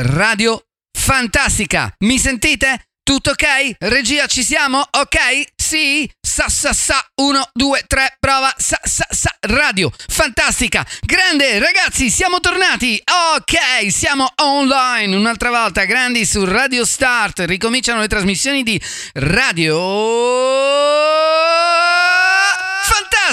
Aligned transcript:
Radio 0.00 0.60
Fantastica. 0.90 1.94
Mi 2.00 2.18
sentite? 2.18 2.88
Tutto 3.04 3.30
ok? 3.30 3.76
Regia, 3.78 4.26
ci 4.26 4.42
siamo? 4.42 4.80
Ok? 4.80 5.52
Sì? 5.54 6.10
Sa 6.20 6.48
sa 6.48 6.72
sa 6.72 6.98
1 7.14 7.50
2 7.52 7.84
3 7.86 8.16
prova 8.18 8.52
sa 8.56 8.80
sa 8.82 9.06
sa 9.08 9.32
radio 9.42 9.88
fantastica 10.08 10.84
grande 11.00 11.60
ragazzi 11.60 12.10
siamo 12.10 12.40
tornati 12.40 13.00
ok 13.38 13.88
siamo 13.92 14.26
online 14.42 15.14
un'altra 15.14 15.50
volta 15.50 15.84
grandi 15.84 16.24
su 16.24 16.44
Radio 16.44 16.84
Start 16.84 17.44
ricominciano 17.46 18.00
le 18.00 18.08
trasmissioni 18.08 18.64
di 18.64 18.80
Radio 19.12 19.76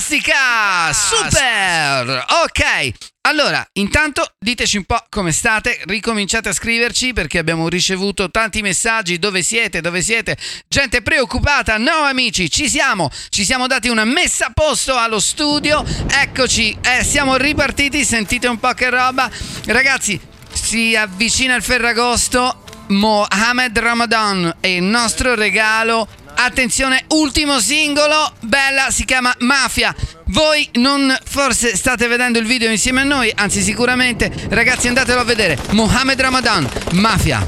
Fantastica! 0.01 0.91
Super! 0.93 2.25
Ok 2.43 2.93
allora, 3.23 3.63
intanto 3.73 4.33
diteci 4.39 4.77
un 4.77 4.85
po' 4.85 4.99
come 5.09 5.31
state, 5.31 5.81
ricominciate 5.85 6.49
a 6.49 6.53
scriverci 6.53 7.13
perché 7.13 7.37
abbiamo 7.37 7.69
ricevuto 7.69 8.31
tanti 8.31 8.63
messaggi, 8.63 9.19
dove 9.19 9.43
siete, 9.43 9.79
dove 9.79 10.01
siete, 10.01 10.35
gente 10.67 11.03
preoccupata, 11.03 11.77
no 11.77 11.91
amici, 11.91 12.49
ci 12.49 12.67
siamo, 12.67 13.11
ci 13.29 13.45
siamo 13.45 13.67
dati 13.67 13.89
una 13.89 14.05
messa 14.05 14.47
a 14.47 14.51
posto 14.51 14.95
allo 14.95 15.19
studio, 15.19 15.85
eccoci, 16.09 16.75
eh, 16.81 17.03
siamo 17.03 17.35
ripartiti, 17.35 18.03
sentite 18.03 18.47
un 18.47 18.57
po' 18.57 18.73
che 18.73 18.89
roba, 18.89 19.29
ragazzi, 19.65 20.19
si 20.51 20.95
avvicina 20.95 21.55
il 21.55 21.61
Ferragosto, 21.61 22.63
Mohamed 22.87 23.77
Ramadan 23.77 24.55
è 24.59 24.67
il 24.67 24.83
nostro 24.83 25.35
regalo 25.35 26.07
Attenzione, 26.35 27.05
ultimo 27.09 27.59
singolo, 27.59 28.33
bella, 28.41 28.89
si 28.89 29.05
chiama 29.05 29.33
Mafia. 29.39 29.95
Voi 30.25 30.67
non 30.73 31.15
forse 31.23 31.75
state 31.75 32.07
vedendo 32.07 32.39
il 32.39 32.45
video 32.45 32.69
insieme 32.69 33.01
a 33.01 33.03
noi, 33.03 33.31
anzi 33.35 33.61
sicuramente, 33.61 34.31
ragazzi 34.49 34.87
andatelo 34.87 35.19
a 35.19 35.23
vedere. 35.23 35.57
Mohamed 35.71 36.19
Ramadan, 36.19 36.69
Mafia. 36.93 37.45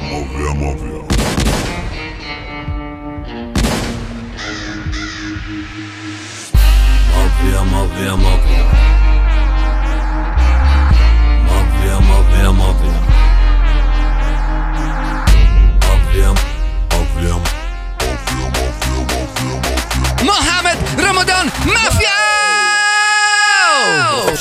Mafia, 0.00 0.54
mafia. 0.54 1.04
Mafia, 7.14 7.62
mafia, 7.64 8.16
mafia. 8.16 8.95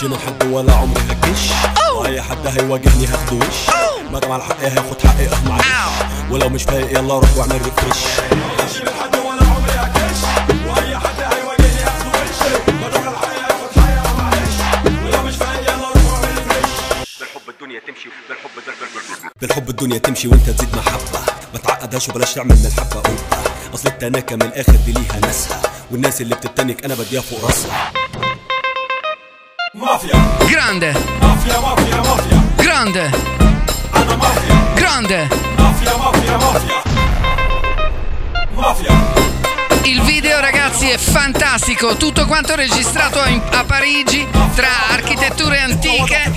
شنو 0.05 0.17
حب 0.17 0.51
ولا 0.51 0.73
عمري 0.73 1.01
هكش. 1.09 1.51
واي 1.95 2.21
حد 2.21 2.47
هيواجهني 2.47 3.07
هاخده 3.07 3.35
وش 3.35 4.21
جمع 4.21 4.33
على 4.33 4.43
حقي 4.43 4.67
هياخد 4.67 5.01
حقي 5.01 5.27
آه 5.27 5.49
معلش. 5.49 5.65
ولو 6.31 6.49
مش 6.49 6.63
فايق 6.63 6.91
يلا 6.91 7.19
روح 7.19 7.37
واعمل 7.37 7.61
ريفرش 7.65 8.03
الدنيا 17.49 17.79
تمشي 17.79 18.09
بالحب 18.29 18.49
بالحب 19.41 19.69
الدنيا 19.69 19.97
تمشي 19.97 20.27
وانت 20.27 20.49
تزيد 20.49 20.75
محبة. 20.75 21.19
ما 21.53 21.59
تعقدهاش 21.59 22.09
وبلاش 22.09 22.33
تعمل 22.33 22.55
من 22.55 22.65
الحبة 22.65 22.99
قبة. 22.99 23.17
أصل 23.73 23.89
التناكه 23.89 24.35
من 24.35 24.41
الآخر 24.41 24.75
دي 24.85 24.91
ليها 24.91 25.19
ناسها 25.21 25.61
والناس 25.91 26.21
اللي 26.21 26.35
بتتنك 26.35 26.85
أنا 26.85 26.95
بديها 26.95 27.21
فوق 27.21 27.45
راسها. 27.45 28.04
Mafia. 29.85 30.17
Grande. 30.47 30.93
Mafia, 31.19 31.59
mafia, 31.59 31.97
mafia. 31.97 32.43
Grande. 32.55 33.11
Alla 33.91 34.15
mafia. 34.17 34.55
Grande. 34.73 35.27
Mafia, 35.57 35.97
mafia, 35.97 36.37
mafia. 36.37 36.81
Mafia. 38.55 38.91
Il 39.83 40.01
video 40.01 40.39
ragazzi 40.39 40.89
è 40.89 40.97
fantastico, 40.97 41.97
tutto 41.97 42.25
quanto 42.25 42.55
registrato 42.55 43.19
a, 43.19 43.29
a 43.59 43.63
Parigi 43.63 44.27
tra 44.55 44.69
architetture 44.89 45.59
antiche. 45.59 46.31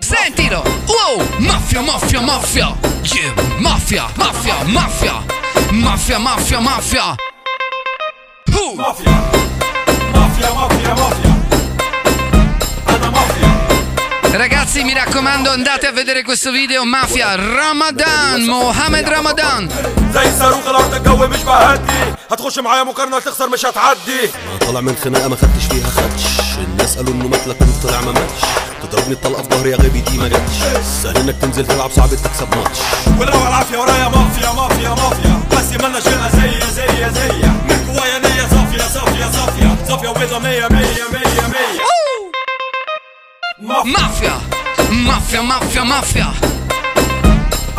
Sentilo! 0.00 0.62
Wow! 0.92 1.14
Mafia, 1.38 1.82
mafia, 1.82 2.20
mafia! 2.20 2.68
Yeah! 3.14 3.32
Mafia, 3.60 4.04
mafia, 4.16 4.54
mafia! 4.64 5.14
Mafia, 5.72 6.18
mafia, 6.18 6.60
mafia! 6.60 7.16
Uh! 8.53 8.75
مافيا 8.77 9.11
مافيا 10.15 10.49
مافيا 10.53 10.93
مافيا 10.93 11.33
أنا 12.89 13.09
مافيا 13.09 13.53
Ragazzi, 14.43 14.83
mi 14.83 14.93
raccomando, 14.93 15.51
andate 15.51 15.85
a 15.87 15.91
vedere 15.91 16.23
questo 16.23 16.49
video 16.51 16.83
Mafia 16.85 17.35
Ramadan, 17.35 18.45
Mohamed 18.45 19.07
Ramadan. 19.07 19.69
زي 20.13 20.31
صاروخ 20.39 20.67
الأرض 20.67 20.93
الجو 20.93 21.27
مش 21.27 21.43
بهدي. 21.43 22.13
هتخش 22.31 22.59
معايا 22.59 22.83
مقارنة 22.83 23.19
تخسر 23.19 23.49
مش 23.49 23.65
هتعدي. 23.65 24.29
طالع 24.61 24.81
من 24.81 24.95
خناقة 25.03 25.27
ما 25.27 25.35
خدتش 25.35 25.65
فيها 25.71 25.87
خدش. 25.89 26.23
الناس 26.57 26.97
قالوا 26.97 27.13
إنه 27.13 27.27
مات 27.27 27.47
لكن 27.47 27.65
طلع 27.83 28.01
ما 28.01 28.11
ماتش. 28.11 28.41
تضربني 28.83 29.13
الطلقة 29.13 29.43
في 29.43 29.49
ظهري 29.49 29.69
يا 29.69 29.75
غبي 29.75 30.01
دي 30.01 30.17
ما 30.17 30.27
جاتش. 30.27 30.57
سهل 31.03 31.17
إنك 31.17 31.35
تنزل 31.41 31.65
تلعب 31.67 31.91
صعب 31.91 32.09
تكسب 32.09 32.55
ماتش. 32.55 32.79
ولو 33.19 33.47
العافيه 33.47 33.77
ورايا 33.77 34.07
مافيا 34.09 34.51
مافيا 34.51 34.89
مافيا. 34.89 35.39
بس 35.51 35.81
مالناش 35.81 36.03
في 36.03 36.15
الأذية 36.15 36.65
زي 36.65 37.09
زي. 37.13 37.52
Mafia, 43.82 44.38
mafia, 44.90 45.42
mafia, 45.42 45.84
mafia. 45.84 46.26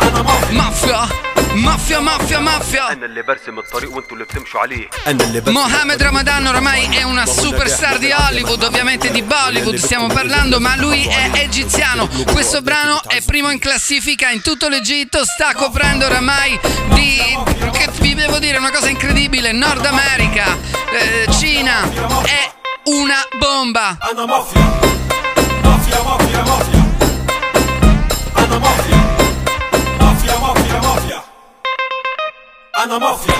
انا 0.00 0.22
مافيا 0.22 1.08
Mafia, 1.54 2.00
mafia, 2.00 2.00
mafia, 2.00 2.40
mafia. 2.40 2.90
انا 2.92 3.06
اللي 3.06 3.22
برسم 3.22 3.58
الطريق 3.58 3.94
وانتوا 3.96 4.12
اللي 4.12 4.24
بتمشوا 4.24 4.60
عليه 4.60 4.88
انا 5.06 5.24
اللي 5.24 5.40
بس 5.40 5.52
Mohamed 5.54 6.02
Ramadan 6.02 6.46
ormai 6.46 6.88
è 6.90 7.02
una 7.02 7.26
superstar 7.26 7.98
di 7.98 8.12
Hollywood, 8.12 8.62
ovviamente 8.62 9.10
di 9.10 9.22
Bollywood 9.22 9.76
stiamo 9.76 10.06
parlando, 10.06 10.60
ma 10.60 10.76
lui 10.76 11.06
è 11.06 11.30
egiziano. 11.34 12.08
Questo 12.32 12.60
brano 12.60 13.00
è 13.06 13.22
primo 13.22 13.50
in 13.50 13.58
classifica 13.58 14.28
in 14.30 14.42
tutto 14.42 14.68
l'Egitto, 14.68 15.24
sta 15.24 15.54
coprendo 15.54 16.04
oramai 16.06 16.60
di... 16.94 17.18
che 17.72 17.88
vi 18.00 18.14
devo 18.14 18.38
dire, 18.38 18.58
una 18.58 18.70
cosa 18.70 18.88
incredibile, 18.90 19.52
Nord 19.52 19.84
America, 19.86 20.58
eh, 20.92 21.26
Cina, 21.38 21.76
è 22.24 22.42
una 22.84 23.20
bomba. 23.38 23.96
انا 24.10 24.26
مافيا 24.26 24.60
مافيا 24.60 24.83
Mafia. 32.87 33.33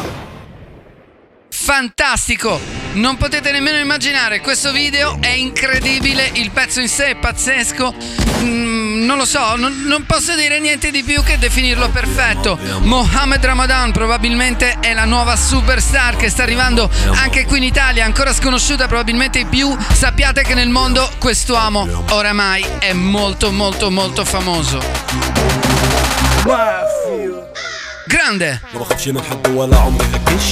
Fantastico! 1.50 2.60
Non 2.94 3.18
potete 3.18 3.52
nemmeno 3.52 3.78
immaginare, 3.78 4.40
questo 4.40 4.72
video 4.72 5.18
è 5.20 5.30
incredibile, 5.30 6.30
il 6.34 6.52
pezzo 6.52 6.80
in 6.80 6.88
sé 6.88 7.08
è 7.08 7.16
pazzesco. 7.16 7.94
Mm, 8.42 9.04
non 9.06 9.18
lo 9.18 9.26
so, 9.26 9.56
non, 9.56 9.84
non, 9.86 10.06
posso 10.06 10.34
dire 10.36 10.60
niente 10.60 10.92
di 10.92 11.04
più 11.04 11.22
che 11.24 11.38
definirlo 11.38 11.90
perfetto. 11.90 12.58
Mohamed 12.82 13.44
Ramadan 13.44 13.92
probabilmente 13.92 14.80
è 14.80 14.94
la 14.94 15.06
nuova 15.06 15.36
superstar 15.36 16.16
che 16.16 16.30
sta 16.30 16.44
arrivando 16.44 16.90
anche 17.16 17.46
qui 17.46 17.58
in 17.58 17.64
Italia, 17.64 18.06
ancora 18.06 18.34
sconosciuta 18.34 18.88
probabilmente 18.88 19.46
più. 19.46 19.76
Sappiate 19.94 20.44
che 20.44 20.54
nel 20.54 20.70
mondo 20.70 21.10
quest'uomo 21.20 22.06
oramai 22.12 22.66
è 22.80 22.94
molto 22.94 23.52
molto 23.52 23.92
molto 23.92 24.24
famoso. 24.24 24.80
Mafia. 26.46 27.75
Grande! 28.07 28.59
ما 28.75 28.81
بخافش 28.81 29.09
من 29.09 29.23
حد 29.23 29.49
ولا 29.49 29.77
عمري 29.77 30.07
هكش 30.15 30.43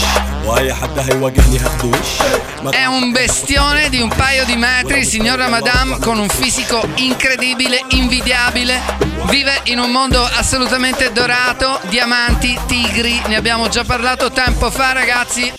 واي 0.45 0.75
حد 0.75 0.99
هيواجهني 0.99 1.59
هاخده 1.59 1.89
وش 1.89 2.23
ما 2.63 2.71
È 2.71 2.85
un 2.85 3.13
bestione 3.13 3.89
di 3.89 4.01
un 4.01 4.09
paio 4.09 4.45
di 4.45 4.57
metri, 4.57 5.05
signor 5.05 5.39
Ramadan, 5.39 5.99
con 6.01 6.19
un 6.19 6.29
fisico 6.29 6.87
incredibile, 6.97 7.85
invidiabile. 7.89 8.81
Vive 9.31 9.61
in 9.65 9.79
un 9.79 9.91
mondo 9.91 10.23
assolutamente 10.25 11.13
dorato, 11.13 11.81
diamanti, 11.89 12.59
tigri, 12.67 13.21
ne 13.27 13.37
abbiamo 13.37 13.69
già 13.69 13.85
parlato 13.85 14.31
tempo 14.31 14.71
fa, 14.71 14.93
ragazzi. 14.93 15.53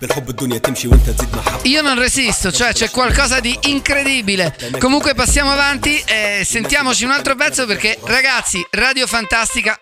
بالحب 0.00 0.30
الدنيا 0.30 0.58
تمشي 0.58 0.88
بالحب 0.88 1.06
در 1.06 1.12
بالحب 1.16 1.18
الدنيا 1.18 1.18
تمشي 1.18 1.18
وانت 1.18 1.20
تزيد 1.20 1.36
محبة 1.36 1.70
Io 1.70 1.82
non 1.82 1.98
resisto, 1.98 2.52
cioè 2.52 2.72
c'è 2.72 2.90
qualcosa 2.90 3.40
di 3.40 3.58
incredibile. 3.62 4.54
Comunque 4.78 5.14
passiamo 5.14 5.50
avanti 5.52 6.02
e 6.06 6.42
sentiamoci 6.44 7.04
un 7.04 7.10
altro 7.10 7.34
pezzo 7.34 7.66
perché 7.66 7.98
ragazzi, 8.04 8.64
Radio 8.70 9.06
Fantastica 9.06 9.78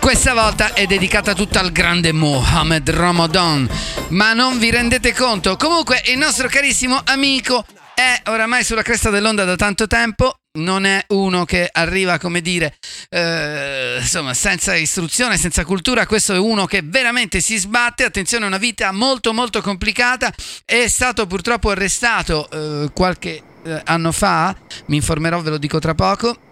questa 0.00 0.34
volta 0.34 0.72
è 0.72 0.86
dedicata 0.86 1.34
tutta 1.34 1.58
al 1.58 1.72
grande 1.72 2.12
Mohamed 2.12 2.88
Ramadan. 2.90 3.68
Ma 4.10 4.34
non 4.34 4.56
vi 4.58 4.70
rendete 4.70 5.12
conto? 5.12 5.56
Comunque 5.56 6.00
il 6.06 6.16
nostro 6.16 6.46
carissimo 6.48 7.00
amico 7.04 7.64
è 7.92 8.22
oramai 8.26 8.62
sulla 8.62 8.82
cresta 8.82 9.10
dell'onda 9.10 9.44
da 9.44 9.56
tanto 9.56 9.88
tempo. 9.88 10.36
non 10.53 10.83
è 10.83 11.01
uno 11.09 11.45
che 11.45 11.69
arriva, 11.71 12.19
come 12.19 12.41
dire, 12.41 12.75
eh, 13.07 13.99
insomma, 14.01 14.33
senza 14.33 14.75
istruzione, 14.75 15.37
senza 15.37 15.63
cultura. 15.63 16.05
Questo 16.05 16.33
è 16.33 16.37
uno 16.37 16.65
che 16.65 16.81
veramente 16.83 17.39
si 17.39 17.57
sbatte. 17.57 18.03
Attenzione, 18.03 18.45
una 18.45 18.57
vita 18.57 18.91
molto, 18.91 19.31
molto 19.31 19.61
complicata. 19.61 20.29
È 20.65 20.87
stato 20.89 21.25
purtroppo 21.25 21.69
arrestato 21.69 22.49
eh, 22.49 22.91
qualche 22.91 23.41
eh, 23.63 23.81
anno 23.85 24.11
fa. 24.11 24.53
Mi 24.87 24.97
informerò, 24.97 25.39
ve 25.39 25.51
lo 25.51 25.57
dico 25.57 25.79
tra 25.79 25.95
poco. 25.95 26.50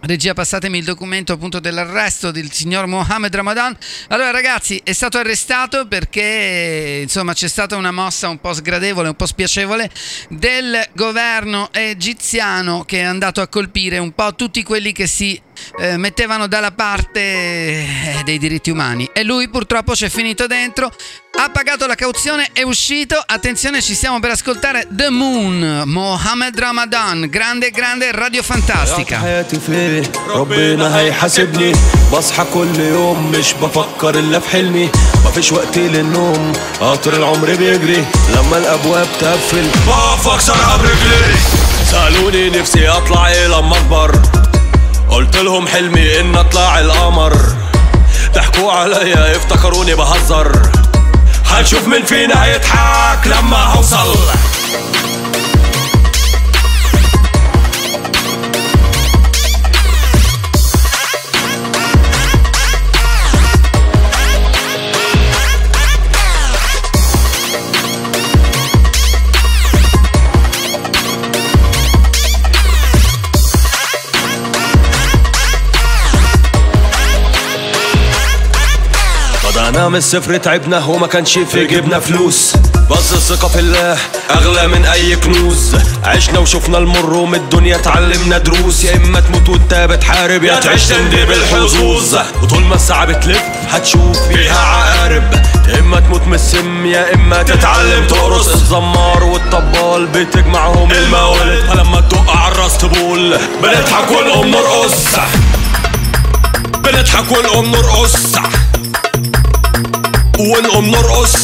Regia, 0.00 0.32
passatemi 0.32 0.78
il 0.78 0.84
documento 0.84 1.32
appunto 1.32 1.58
dell'arresto 1.58 2.30
del 2.30 2.52
signor 2.52 2.86
Mohamed 2.86 3.34
Ramadan. 3.34 3.76
Allora, 4.08 4.30
ragazzi, 4.30 4.80
è 4.84 4.92
stato 4.92 5.18
arrestato 5.18 5.88
perché 5.88 7.00
insomma 7.02 7.34
c'è 7.34 7.48
stata 7.48 7.74
una 7.74 7.90
mossa 7.90 8.28
un 8.28 8.38
po' 8.38 8.52
sgradevole, 8.52 9.08
un 9.08 9.16
po' 9.16 9.26
spiacevole 9.26 9.90
del 10.28 10.88
governo 10.92 11.70
egiziano 11.72 12.84
che 12.84 13.00
è 13.00 13.02
andato 13.02 13.40
a 13.40 13.48
colpire 13.48 13.98
un 13.98 14.12
po' 14.12 14.34
tutti 14.36 14.62
quelli 14.62 14.92
che 14.92 15.08
si 15.08 15.40
eh, 15.79 15.97
mettevano 15.97 16.47
dalla 16.47 16.71
parte 16.71 17.19
eh, 17.19 18.21
dei 18.23 18.37
diritti 18.37 18.69
umani. 18.69 19.09
E 19.13 19.23
lui 19.23 19.49
purtroppo 19.49 19.93
c'è 19.93 20.09
finito 20.09 20.47
dentro. 20.47 20.91
Ha 21.35 21.49
pagato 21.49 21.87
la 21.87 21.95
cauzione, 21.95 22.49
è 22.53 22.61
uscito. 22.61 23.21
Attenzione, 23.25 23.81
ci 23.81 23.95
stiamo 23.95 24.19
per 24.19 24.31
ascoltare 24.31 24.87
The 24.91 25.09
Moon, 25.09 25.81
Mohamed 25.85 26.59
Ramadan, 26.59 27.27
grande, 27.29 27.71
grande 27.71 28.11
radio 28.11 28.43
fantastica. 28.43 29.17
حياتي 29.19 29.59
فيه 29.59 30.01
ربنا 30.27 30.97
هيحاسبني 30.99 31.71
بصحى 32.13 32.45
كل 32.53 32.79
يوم 32.79 33.31
مش 33.31 33.53
بفكر 33.53 34.19
الا 34.19 34.39
في 34.39 34.49
حلمي 34.49 34.89
مفيش 35.25 35.51
وقت 35.51 35.77
للنوم 35.77 36.51
قطر 36.79 37.13
العمر 37.13 37.55
بيجري 37.55 38.05
لما 38.35 38.57
الابواب 38.57 39.07
تقفل 39.19 39.67
بقف 39.87 40.27
اكسرها 40.27 40.77
برجلي 40.77 41.35
سالوني 41.91 42.49
نفسي 42.49 42.87
اطلع 42.89 43.27
ايه 43.27 43.47
لما 43.47 43.77
اكبر 43.77 44.21
قلت 45.10 45.36
لهم 45.36 45.68
حلمي 45.68 46.20
إن 46.20 46.36
أطلع 46.36 46.80
القمر. 46.80 47.36
ضحكوا 48.34 48.72
عليا 48.72 49.36
افتكروني 49.36 49.94
بهزر. 49.94 50.52
هنشوف 51.46 51.88
مين 51.88 52.04
فينا 52.04 52.44
هيضحك 52.44 53.26
لما 53.26 53.64
هوصل 53.64 54.16
بدأنا 79.78 79.90
من 79.90 79.98
الصفر 79.98 80.36
تعبنا 80.36 80.84
وما 80.84 81.06
كانش 81.06 81.38
في 81.38 81.66
جيبنا 81.66 82.00
فلوس. 82.00 82.52
بس 82.90 83.12
الثقة 83.12 83.48
في 83.48 83.58
الله 83.58 83.98
أغلى 84.30 84.68
من 84.68 84.84
أي 84.84 85.16
كنوز. 85.16 85.76
عشنا 86.04 86.38
وشفنا 86.38 86.78
المر 86.78 87.14
ومن 87.14 87.34
الدنيا 87.34 87.76
اتعلمنا 87.76 88.38
دروس. 88.38 88.84
يا 88.84 88.96
إما 88.96 89.20
تموت 89.20 89.48
وأنت 89.48 89.74
بتحارب 89.74 90.44
يا 90.44 90.60
تعيش 90.60 90.84
تندي 90.86 91.24
بالحظوظ. 91.24 92.18
وطول 92.42 92.62
ما 92.62 92.74
الساعة 92.74 93.04
بتلف 93.04 93.42
هتشوف 93.68 94.28
فيها 94.28 94.58
عقارب. 94.58 95.22
يا 95.68 95.78
إما 95.78 96.00
تموت 96.00 96.22
من 96.22 96.34
السم 96.34 96.86
يا 96.86 97.14
إما 97.14 97.42
تتعلم. 97.42 98.06
تقرص 98.06 98.48
الزمار 98.48 99.24
والطبال 99.24 100.06
بتجمعهم 100.06 100.92
الموالد 100.92 101.70
فلما 101.70 102.00
تدق 102.00 102.30
على 102.30 102.52
الراس 102.52 102.78
تبول. 102.78 103.38
بنضحك 103.62 104.10
ونقوم 104.10 104.46
نرقص. 104.46 105.04
بنضحك 106.78 107.32
ونقوم 107.32 107.66
نرقص. 107.70 108.16
ونقوم 110.38 110.84
نرقص 110.86 111.36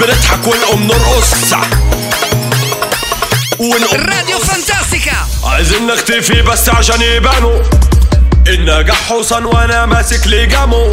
بنضحك 0.00 0.46
ونقوم 0.46 0.82
نرقص 0.82 1.52
ونقوم 3.58 4.06
Radio 4.06 4.38
Fantastica! 4.46 5.44
عايزين 5.44 5.86
نختفي 5.86 6.42
بس 6.42 6.68
عشان 6.68 7.02
يبانوا 7.02 7.62
النجاح 8.48 8.96
حصان 9.10 9.44
وأنا 9.44 9.86
ماسك 9.86 10.26
لجامه 10.26 10.90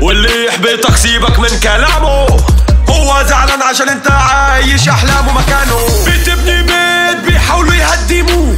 واللي 0.00 0.46
يحبطك 0.46 0.96
سيبك 0.96 1.38
من 1.38 1.60
كلامه. 1.62 2.26
هو 2.88 3.24
زعلان 3.28 3.62
عشان 3.62 3.88
أنت 3.88 4.10
عايش 4.10 4.88
أحلامه 4.88 5.32
مكانه. 5.32 5.86
بتبني 6.06 6.62
بيت 6.62 7.24
بيحاولوا 7.26 7.74
يهدموه 7.74 8.56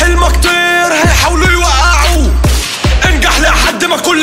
حلمك 0.00 0.36
طير 0.42 0.92
هيحاولوا 1.04 1.48
يوقعوه. 1.50 2.34
انجح 3.04 3.40
لحد 3.40 3.84
ما 3.84 3.96
كل 3.96 4.17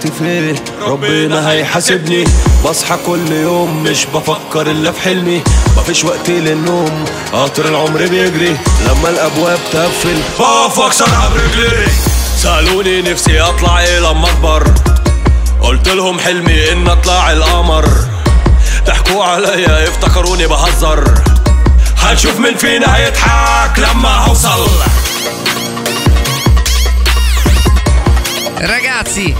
حياتي 0.00 0.18
فيه. 0.18 0.64
ربنا 0.86 1.50
هيحاسبني. 1.50 2.24
بصحى 2.64 2.96
كل 3.06 3.32
يوم 3.32 3.82
مش 3.82 4.06
بفكر 4.14 4.70
إلا 4.70 4.92
في 4.92 5.00
حلمي. 5.00 5.42
مفيش 5.76 6.04
وقت 6.04 6.28
للنوم 6.28 7.04
قطر 7.32 7.68
العمر 7.68 8.06
بيجري. 8.06 8.56
لما 8.86 9.08
الأبواب 9.08 9.58
تقفل 9.72 10.22
بقف 10.38 10.80
اكسرها 10.80 11.30
برجلي. 11.34 11.86
سألوني 12.36 13.02
نفسي 13.02 13.40
أطلع 13.40 13.80
إيه 13.80 13.98
لما 13.98 14.28
أكبر. 14.30 14.74
قلت 15.62 15.88
لهم 15.88 16.20
حلمي 16.20 16.72
إن 16.72 16.88
أطلع 16.88 17.32
القمر. 17.32 17.88
ضحكوا 18.86 19.24
عليا 19.24 19.88
افتكروني 19.88 20.46
بهزر. 20.46 21.04
هنشوف 21.98 22.38
مين 22.38 22.56
فينا 22.56 22.96
هيضحك 22.96 23.78
لما 23.78 24.08
هوصل 24.08 24.68
Ragazzi, 28.60 29.34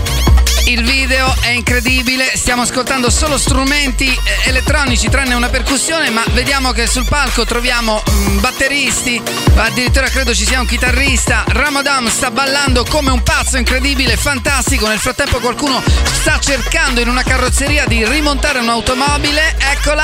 il 0.65 0.83
video 0.83 1.33
è 1.41 1.49
incredibile, 1.49 2.31
stiamo 2.35 2.61
ascoltando 2.61 3.09
solo 3.09 3.37
strumenti 3.37 4.07
eh, 4.07 4.49
elettronici 4.49 5.09
tranne 5.09 5.33
una 5.33 5.49
percussione, 5.49 6.09
ma 6.09 6.23
vediamo 6.31 6.71
che 6.71 6.87
sul 6.87 7.05
palco 7.05 7.45
troviamo 7.45 8.01
mm, 8.09 8.39
batteristi, 8.39 9.21
addirittura 9.55 10.07
credo 10.09 10.33
ci 10.33 10.45
sia 10.45 10.59
un 10.59 10.65
chitarrista. 10.65 11.43
Ramadan 11.47 12.07
sta 12.09 12.31
ballando 12.31 12.85
come 12.85 13.11
un 13.11 13.23
pazzo 13.23 13.57
incredibile, 13.57 14.17
fantastico. 14.17 14.87
Nel 14.87 14.99
frattempo 14.99 15.39
qualcuno 15.39 15.81
sta 16.11 16.39
cercando 16.39 17.01
in 17.01 17.09
una 17.09 17.23
carrozzeria 17.23 17.85
di 17.85 18.05
rimontare 18.05 18.59
un'automobile. 18.59 19.55
Eccola. 19.57 20.03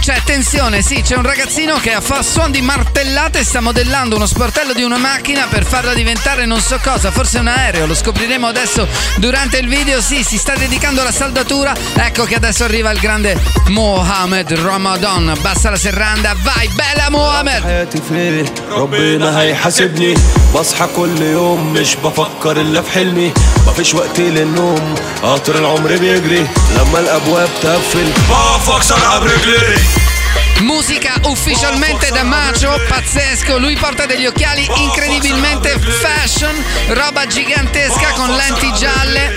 C'è 0.00 0.19
tensione, 0.29 0.81
sì, 0.81 1.01
c'è 1.01 1.15
un 1.15 1.23
ragazzino 1.23 1.77
che 1.79 1.91
a 1.93 2.01
fa 2.01 2.21
suon 2.21 2.51
di 2.51 2.61
martellate 2.61 3.43
sta 3.43 3.59
modellando 3.59 4.15
uno 4.15 4.25
sportello 4.27 4.73
di 4.73 4.83
una 4.83 4.97
macchina 4.97 5.47
per 5.47 5.65
farla 5.65 5.93
diventare 5.93 6.45
non 6.45 6.59
so 6.59 6.79
cosa, 6.83 7.11
forse 7.11 7.39
un 7.39 7.47
aereo, 7.47 7.85
lo 7.87 7.95
scopriremo 7.95 8.45
adesso 8.47 8.87
durante 9.17 9.57
il 9.57 9.67
video, 9.67 10.01
sì, 10.01 10.23
si 10.23 10.37
sta 10.37 10.53
dedicando 10.55 11.01
alla 11.01 11.11
saldatura, 11.11 11.73
ecco 11.95 12.23
che 12.25 12.35
adesso 12.35 12.63
arriva 12.63 12.91
il 12.91 12.99
grande 12.99 13.35
Mohamed 13.69 14.53
Ramadan, 14.53 15.33
basta 15.41 15.71
la 15.71 15.77
serranda, 15.77 16.35
vai, 16.43 16.67
bella 16.69 17.09
Mohamed! 17.09 17.63
حياتي 17.63 18.01
فيه 18.09 18.45
ربنا 18.71 19.39
هيحاسبني 19.41 20.13
بصحى 20.55 20.87
كل 20.95 21.21
يوم 21.21 21.73
مش 21.73 21.95
بفكر 21.95 22.61
الا 22.61 22.81
في 22.81 22.91
حلمي 22.91 23.33
مفيش 23.67 23.93
وقت 23.93 24.19
للنوم 24.19 24.95
قطر 25.23 25.55
العمر 25.55 25.97
بيجري 25.97 26.47
لما 26.77 26.99
الابواب 26.99 27.49
تقفل 27.61 28.07
بقف 28.29 28.69
اكسرها 28.69 29.19
برجلي 29.19 29.77
musica 30.60 31.14
ufficialmente 31.24 32.10
da 32.10 32.22
Macio, 32.24 32.80
pazzesco, 32.88 33.58
lui 33.58 33.76
porta 33.76 34.06
degli 34.06 34.26
occhiali 34.26 34.68
incredibilmente 34.76 35.78
fashion, 35.78 36.54
roba 36.88 37.26
gigantesca 37.26 38.12
con 38.12 38.30
lenti 38.34 38.72
gialle. 38.74 39.32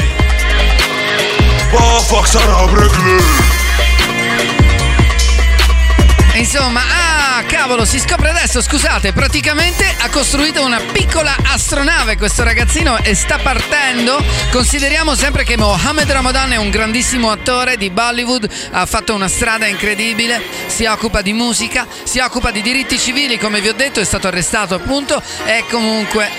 Insomma, 6.35 6.81
ah, 6.81 7.12
Cavolo, 7.45 7.85
si 7.85 7.99
scopre 7.99 8.29
adesso, 8.29 8.61
scusate, 8.61 9.13
praticamente 9.13 9.85
ha 9.99 10.09
costruito 10.09 10.63
una 10.63 10.79
piccola 10.91 11.35
astronave 11.43 12.17
questo 12.17 12.43
ragazzino 12.43 12.97
e 12.97 13.15
sta 13.15 13.37
partendo. 13.37 14.23
Consideriamo 14.51 15.15
sempre 15.15 15.43
che 15.43 15.57
Mohammed 15.57 16.11
Ramadan 16.11 16.53
è 16.53 16.57
un 16.57 16.69
grandissimo 16.69 17.31
attore 17.31 17.77
di 17.77 17.89
Bollywood, 17.89 18.49
ha 18.71 18.85
fatto 18.85 19.13
una 19.13 19.27
strada 19.27 19.65
incredibile, 19.65 20.41
si 20.67 20.85
occupa 20.85 21.21
di 21.21 21.33
musica, 21.33 21.87
si 22.03 22.19
occupa 22.19 22.51
di 22.51 22.61
diritti 22.61 22.97
civili, 22.97 23.37
come 23.37 23.61
vi 23.61 23.69
ho 23.69 23.73
detto, 23.73 23.99
è 23.99 24.05
stato 24.05 24.27
arrestato 24.27 24.75
appunto 24.75 25.21
e 25.45 25.65
comunque 25.69 26.29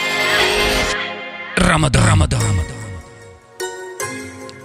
Ramadan. 1.54 2.04
Ramadan. 2.04 2.83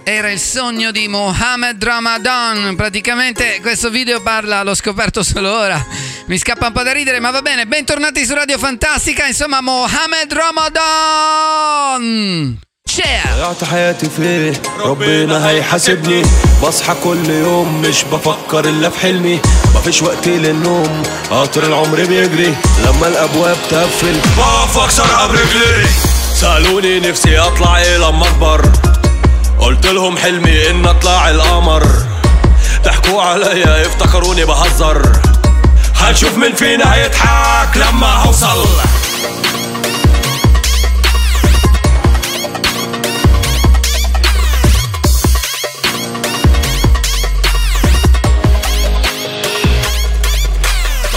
Era 0.03 0.29
il 0.29 0.39
sogno 0.39 0.91
di 0.91 1.07
Mohammed 1.07 1.83
Ramadan. 1.83 2.75
Praticamente 2.75 3.59
questo 3.61 3.89
video 3.89 4.21
parla, 4.21 4.61
l'ho 4.63 4.75
scoperto 4.75 5.23
solo 5.23 5.51
ora. 5.51 5.83
Mi 6.27 6.37
scappa 6.37 6.67
un 6.67 6.73
po' 6.73 6.83
da 6.83 6.91
ridere, 6.91 7.19
ma 7.19 7.31
va 7.31 7.41
bene. 7.41 7.65
Bentornati 7.65 8.23
su 8.25 8.33
Radio 8.35 8.57
Fantastica. 8.59 9.25
Insomma, 9.25 9.61
Mohammed 9.61 10.31
Ramadan. 11.25 12.57
Ciao. 12.87 13.35
ضيعت 13.35 13.63
حياتي 13.63 14.09
فيه 14.09 14.53
ربنا 14.79 15.49
هيحاسبني 15.49 16.21
بصحى 16.63 16.95
كل 17.03 17.29
يوم 17.29 17.81
مش 17.81 18.03
بفكر 18.03 18.65
الا 18.69 18.89
في 18.89 18.99
حلمي 18.99 19.39
مفيش 19.75 20.01
وقت 20.01 20.27
للنوم 20.27 21.03
قطر 21.29 21.63
العمر 21.63 22.05
بيجري 22.05 22.55
لما 22.85 23.07
الابواب 23.07 23.57
تقفل 23.69 24.19
بقف 24.37 24.77
اكسرها 24.77 25.27
برجلي 25.27 25.87
سالوني 26.35 26.99
نفسي 26.99 27.39
اطلع 27.39 27.77
ايه 27.77 27.97
لما 27.97 28.27
اكبر 28.27 28.71
قلت 29.60 29.86
لهم 29.86 30.18
حلمي 30.18 30.70
إن 30.70 30.86
أطلع 30.86 31.30
القمر. 31.30 31.86
ضحكوا 32.84 33.22
عليا 33.22 33.86
افتكروني 33.86 34.44
بهزر. 34.44 35.12
هنشوف 35.96 36.38
مين 36.38 36.54
فينا 36.54 36.94
هيضحك 36.94 37.76
لما 37.76 38.06
هوصل 38.06 38.66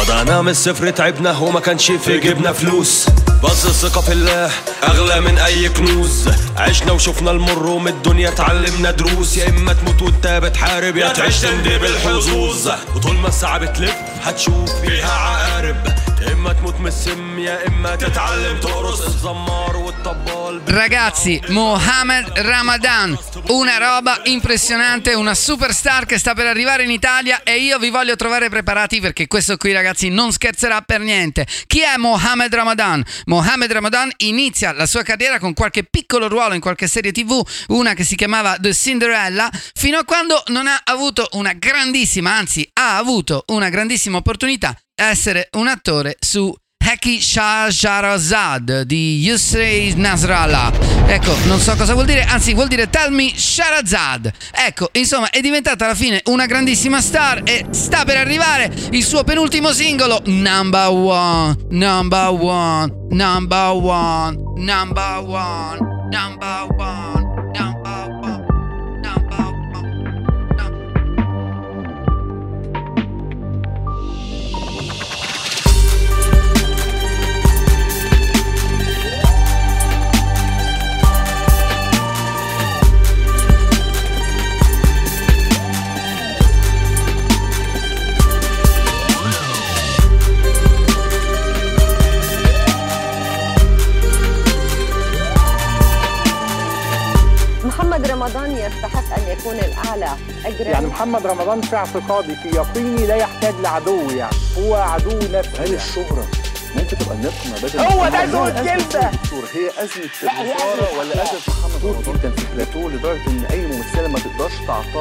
بدأنا 0.04 0.42
من 0.42 0.50
الصفر 0.50 0.90
تعبنا 0.90 1.38
وما 1.38 1.60
كانش 1.60 1.92
في 1.92 2.20
جيبنا 2.20 2.52
فلوس. 2.54 3.06
بس 3.44 3.66
الثقة 3.66 4.02
في 4.02 4.12
الله 4.12 4.52
أغلى 4.84 5.22
من 5.22 5.38
أي 5.38 5.70
كنوز. 5.70 6.30
عشنا 6.58 6.92
وشفنا 6.92 7.32
المر 7.32 7.68
ومن 7.68 7.88
الدنيا 7.88 8.30
اتعلمنا 8.30 8.92
دروس. 8.92 9.38
يا 9.38 9.50
إما 9.50 9.74
تموت 9.74 10.02
وأنت 10.02 10.28
بتحارب 10.28 10.98
يا 10.98 11.14
تعيش 11.14 11.40
تندي 11.40 11.78
بالحظوظ. 11.78 12.72
وطول 12.96 13.16
ما 13.16 13.28
الساعة 13.28 13.58
بتلف 13.58 13.96
هتشوف 14.24 14.82
فيها 14.82 15.12
عقارب. 15.12 15.96
Ragazzi, 20.66 21.42
Mohamed 21.50 22.32
Ramadan, 22.40 23.18
una 23.48 23.78
roba 23.78 24.22
impressionante, 24.24 25.14
una 25.14 25.36
superstar 25.36 26.06
che 26.06 26.18
sta 26.18 26.34
per 26.34 26.48
arrivare 26.48 26.84
in 26.84 26.92
Italia 26.92 27.44
e 27.44 27.58
io 27.58 27.78
vi 27.78 27.90
voglio 27.90 28.16
trovare 28.16 28.50
preparati 28.50 29.00
perché 29.00 29.28
questo 29.28 29.58
qui 29.58 29.72
ragazzi 29.72 30.10
non 30.10 30.32
scherzerà 30.32 30.82
per 30.82 31.02
niente. 31.02 31.46
Chi 31.68 31.82
è 31.82 31.96
Mohamed 31.98 32.54
Ramadan? 32.54 33.04
Mohamed 33.26 33.72
Ramadan 33.72 34.12
inizia 34.18 34.72
la 34.72 34.86
sua 34.86 35.04
carriera 35.04 35.40
con 35.40 35.54
qualche 35.54 35.84
piccolo 35.84 36.28
ruolo 36.28 36.54
in 36.54 36.62
qualche 36.62 36.88
serie 36.88 37.12
TV, 37.12 37.42
una 37.68 37.94
che 37.94 38.04
si 38.04 38.16
chiamava 38.16 38.58
The 38.60 38.74
Cinderella, 38.74 39.50
fino 39.74 39.98
a 39.98 40.06
quando 40.06 40.42
non 40.48 40.68
ha 40.68 40.82
avuto 40.84 41.28
una 41.34 41.54
grandissima, 41.54 42.34
anzi 42.34 42.68
ha 42.74 42.98
avuto 42.98 43.44
una 43.48 43.70
grandissima 43.70 44.18
opportunità 44.18 44.76
essere 44.96 45.50
un 45.54 45.68
attore 45.68 46.16
su 46.20 46.54
Heki 46.86 47.22
Shahrazad 47.22 48.82
di 48.82 49.20
Yusrei 49.22 49.94
Nasrallah. 49.96 50.72
Ecco, 51.08 51.34
non 51.46 51.60
so 51.60 51.76
cosa 51.76 51.94
vuol 51.94 52.06
dire, 52.06 52.24
anzi 52.24 52.54
vuol 52.54 52.68
dire 52.68 52.90
Tell 52.90 53.14
me 53.14 53.32
Shahrazad. 53.34 54.32
Ecco, 54.52 54.90
insomma, 54.94 55.30
è 55.30 55.40
diventata 55.40 55.86
alla 55.86 55.96
fine 55.96 56.22
una 56.26 56.46
grandissima 56.46 57.00
star 57.00 57.42
e 57.46 57.68
sta 57.72 58.04
per 58.04 58.18
arrivare 58.18 58.70
il 58.92 59.04
suo 59.04 59.24
penultimo 59.24 59.72
singolo, 59.72 60.22
Number 60.26 60.90
One, 60.90 61.56
Number 61.70 62.30
One, 62.30 62.94
Number 63.10 63.70
One, 63.70 64.38
Number 64.58 65.18
One, 65.20 65.78
Number 66.10 66.68
One, 66.78 67.13
يكون 99.44 99.60
الأعلى. 99.60 100.10
أجرا 100.46 100.68
يعني 100.70 100.88
محمد 100.88 101.28
رمضان 101.28 101.62
في 101.62 101.76
اعتقادي 101.76 102.36
في 102.36 102.50
يقيني 102.50 103.08
لا 103.08 103.16
يحتاج 103.16 103.54
لعدو 103.64 104.10
يعني. 104.10 104.36
هو 104.58 104.76
عدو 104.76 105.20
نفسه 105.32 105.64
هل 105.64 105.74
الشهرة 105.74 106.28
ممكن 106.76 106.98
تبقى 106.98 107.16
النقمة 107.16 107.60
بدل 107.64 107.80
هو 107.80 108.10
ده 108.10 108.24
ذو 108.24 108.46
الجلدة 108.48 109.12
هي 109.54 109.70
أزمة 109.84 110.10
الإثارة 110.24 111.00
ولا 111.00 111.24
أزمة 111.24 111.63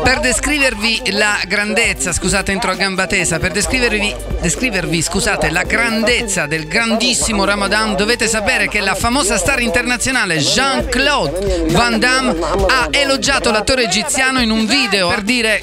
Per 0.02 0.18
descrivervi 0.18 1.12
la 1.12 1.38
grandezza, 1.46 2.12
scusate 2.12 2.50
entro 2.50 2.72
a 2.72 2.74
gamba 2.74 3.06
tesa, 3.06 3.38
per 3.38 3.52
descrivervi, 3.52 4.12
descrivervi 4.40 5.00
scusate, 5.00 5.50
la 5.50 5.62
grandezza 5.62 6.46
del 6.46 6.66
grandissimo 6.66 7.44
Ramadan 7.44 7.94
dovete 7.94 8.26
sapere 8.26 8.66
che 8.66 8.80
la 8.80 8.96
famosa 8.96 9.38
star 9.38 9.60
internazionale 9.60 10.38
Jean-Claude 10.38 11.66
Van 11.68 12.00
Damme 12.00 12.36
ha 12.40 12.88
elogiato 12.90 13.52
l'attore 13.52 13.84
egiziano 13.84 14.40
in 14.40 14.50
un 14.50 14.66
video 14.66 15.06
per 15.06 15.22
dire 15.22 15.62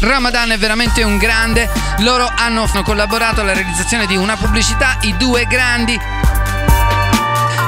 Ramadan 0.00 0.50
è 0.50 0.58
veramente 0.58 1.02
un 1.04 1.16
grande, 1.16 1.70
loro 2.00 2.28
hanno 2.36 2.68
collaborato 2.84 3.40
alla 3.40 3.54
realizzazione 3.54 4.06
di 4.06 4.16
una 4.16 4.36
pubblicità, 4.36 4.98
i 5.02 5.16
due 5.16 5.46
grandi. 5.46 5.96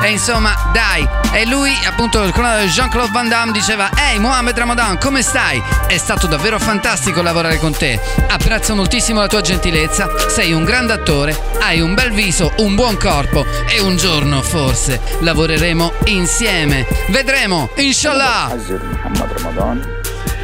E 0.03 0.09
insomma, 0.09 0.55
dai, 0.73 1.07
e 1.31 1.45
lui, 1.45 1.71
appunto, 1.85 2.23
il 2.23 2.31
cronato 2.31 2.65
Jean-Claude 2.65 3.11
Van 3.11 3.27
Damme 3.27 3.51
diceva: 3.51 3.89
Ehi, 3.95 4.19
Mohamed 4.19 4.57
Ramadan, 4.57 4.97
come 4.97 5.21
stai? 5.21 5.61
È 5.87 5.97
stato 5.97 6.27
davvero 6.27 6.59
fantastico 6.59 7.21
lavorare 7.21 7.57
con 7.57 7.71
te. 7.73 7.99
Apprezzo 8.27 8.75
moltissimo 8.75 9.19
la 9.19 9.27
tua 9.27 9.41
gentilezza. 9.41 10.07
Sei 10.27 10.53
un 10.53 10.63
grande 10.63 10.93
attore, 10.93 11.37
hai 11.59 11.81
un 11.81 11.93
bel 11.93 12.11
viso, 12.11 12.53
un 12.57 12.75
buon 12.75 12.97
corpo. 12.97 13.45
E 13.67 13.79
un 13.79 13.97
giorno, 13.97 14.41
forse, 14.41 15.01
lavoreremo 15.19 15.91
insieme. 16.05 16.85
Vedremo, 17.09 17.69
inshallah. 17.75 18.49
حذر 18.49 18.79
محمد 18.93 19.29
رمضان 19.41 19.77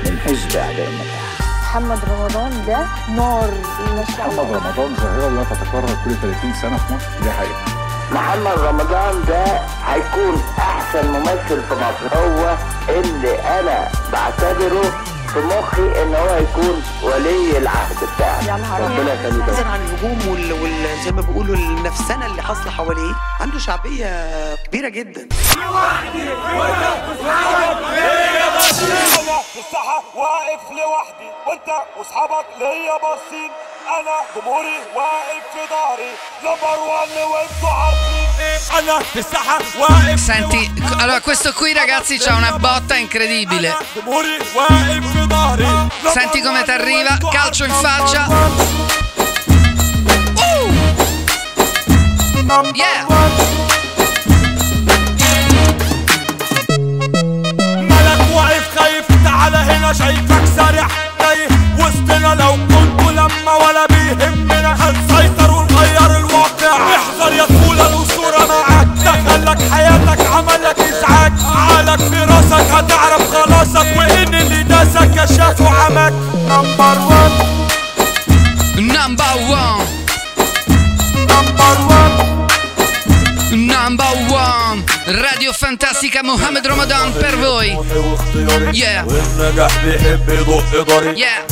من 0.06 0.20
حزب 0.26 0.56
أعداء 0.56 0.88
النجاح 0.88 1.26
محمد 1.64 2.00
رمضان 2.10 2.66
ده 2.68 2.86
نار 3.16 3.50
محمد 3.98 4.52
رمضان 4.52 4.96
ظاهرة 4.96 5.30
لا 5.30 5.44
تتكرر 5.44 5.98
كل 6.06 6.16
30 6.22 6.54
سنة 6.62 6.78
في 6.78 6.94
مصر 6.94 7.24
دي 7.24 7.32
حقيقة 7.32 7.79
محمد 8.13 8.59
رمضان 8.59 9.25
ده 9.29 9.45
هيكون 9.87 10.43
أحسن 10.59 11.07
ممثل 11.13 11.63
في 11.69 11.75
مصر. 11.75 12.17
هو 12.19 12.57
اللي 12.89 13.39
أنا 13.41 13.89
بعتبره 14.13 14.83
في 15.33 15.39
مخي 15.39 16.03
إن 16.03 16.15
هو 16.15 16.29
هيكون 16.29 16.83
ولي 17.03 17.59
العهد 17.59 17.97
بتاعي 18.17 18.47
يا 18.47 18.57
نهار. 18.57 18.83
ربنا 18.83 19.29
نظرا 19.47 19.67
عن 19.69 19.81
الهجوم 19.81 20.29
وال... 20.29 20.53
وال... 20.53 21.03
زي 21.05 21.13
ما 21.13 21.21
بيقولوا 21.23 21.57
النفسنه 21.57 22.27
اللي 22.27 22.43
حاصلة 22.43 22.71
حواليه 22.71 23.15
عنده 23.41 23.59
شعبية 23.59 24.55
كبيرة 24.55 24.89
جدا. 24.89 25.29
في 28.80 29.60
الساحة 29.60 30.04
واقف 30.16 30.72
لوحدي 30.72 31.30
وانت 31.48 31.70
واصحابك 31.98 32.46
ليا 32.60 32.98
باصين 33.02 33.52
انا 34.00 34.18
جمهوري 34.36 34.78
واقف 34.96 35.44
في 35.54 35.60
ظهري 35.70 36.12
نمبر 36.44 36.80
وان 36.80 37.24
وانتوا 37.32 37.70
عارفين 37.70 38.28
انا 38.80 39.00
في 39.00 39.20
الساحة 39.20 39.60
واقف 39.80 40.20
Senti, 40.26 40.72
allora 41.02 41.20
questo 41.22 41.52
qui 41.54 41.74
ragazzi 41.74 42.18
c'ha 42.18 42.36
una 42.36 42.58
botta 42.58 42.96
incredibile. 42.96 43.76
جمهوري 43.96 44.40
واقف 44.56 45.12
في 45.14 45.28
ظهري 45.30 45.88
Senti 46.14 46.42
come 46.42 46.64
ti 46.64 46.72
arriva, 46.72 47.18
calcio 47.32 47.66
in 47.66 47.72
faccia. 47.74 48.26
Uh! 50.38 50.72
Yeah! 52.74 53.49
تعالى 59.25 59.57
هنا 59.57 59.93
شايفك 59.93 60.45
سارح 60.57 60.87
تايه 61.19 61.49
وسطنا. 61.79 62.35
لو 62.35 62.53
كنت 62.53 63.01
لما 63.11 63.53
ولا 63.55 63.87
بيهمنا 63.91 64.73
هنسيطر 64.81 65.51
ونغير 65.51 66.17
الواقع. 66.17 66.77
احذر 66.97 67.33
يا 67.33 67.45
طفولة 67.45 67.87
الأسطورة 67.87 68.47
معاك. 68.49 68.87
دخلك 68.87 69.73
حياتك 69.73 70.27
عملك 70.27 70.79
إزعاج. 70.81 71.33
عقلك 71.57 71.99
في 71.99 72.25
راسك 72.25 72.71
هتعرف 72.73 73.23
خلاصك 73.35 73.97
وإن 73.97 74.35
اللي 74.35 74.63
داسك 74.63 75.11
كشاف 75.11 75.61
وعمك 75.61 76.13
نمبر 76.49 77.00
classica 86.01 86.23
Mohamed 86.23 86.67
Ramadan 86.67 87.13
per 87.13 87.37
voi. 87.37 87.77
Yeah. 88.73 89.05
Yeah. 91.15 91.45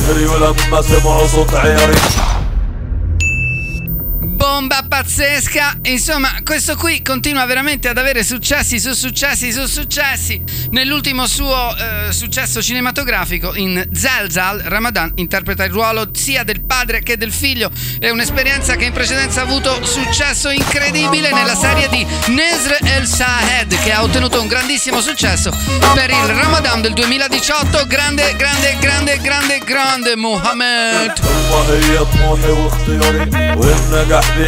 Bomba 4.59 4.83
pazzesca, 4.85 5.77
insomma 5.83 6.41
questo 6.43 6.75
qui 6.75 7.01
continua 7.01 7.45
veramente 7.45 7.87
ad 7.87 7.97
avere 7.97 8.25
successi 8.25 8.77
su 8.77 8.91
successi 8.91 9.53
su 9.53 9.65
successi. 9.67 10.43
Nell'ultimo 10.71 11.27
suo 11.27 11.73
eh, 11.77 12.11
successo 12.11 12.61
cinematografico 12.61 13.55
in 13.55 13.87
Zalzal, 13.93 14.59
Ramadan 14.59 15.13
interpreta 15.15 15.63
il 15.63 15.71
ruolo 15.71 16.09
sia 16.11 16.43
del 16.43 16.59
padre 16.59 17.01
che 17.01 17.15
del 17.15 17.31
figlio. 17.31 17.71
È 17.99 18.09
un'esperienza 18.09 18.75
che 18.75 18.83
in 18.83 18.91
precedenza 18.91 19.39
ha 19.39 19.43
avuto 19.45 19.81
successo 19.85 20.49
incredibile 20.49 21.31
nella 21.31 21.55
serie 21.55 21.87
di 21.87 22.05
Nesr 22.27 22.79
El 22.83 23.07
Sahed 23.07 23.79
che 23.81 23.93
ha 23.93 24.03
ottenuto 24.03 24.41
un 24.41 24.47
grandissimo 24.49 24.99
successo 24.99 25.55
per 25.93 26.09
il 26.09 26.35
Ramadan 26.35 26.81
del 26.81 26.91
2018. 26.91 27.87
Grande, 27.87 28.35
grande, 28.35 28.75
grande, 28.81 29.19
grande, 29.21 29.59
grande 29.59 30.17
Mohamed. 30.17 31.13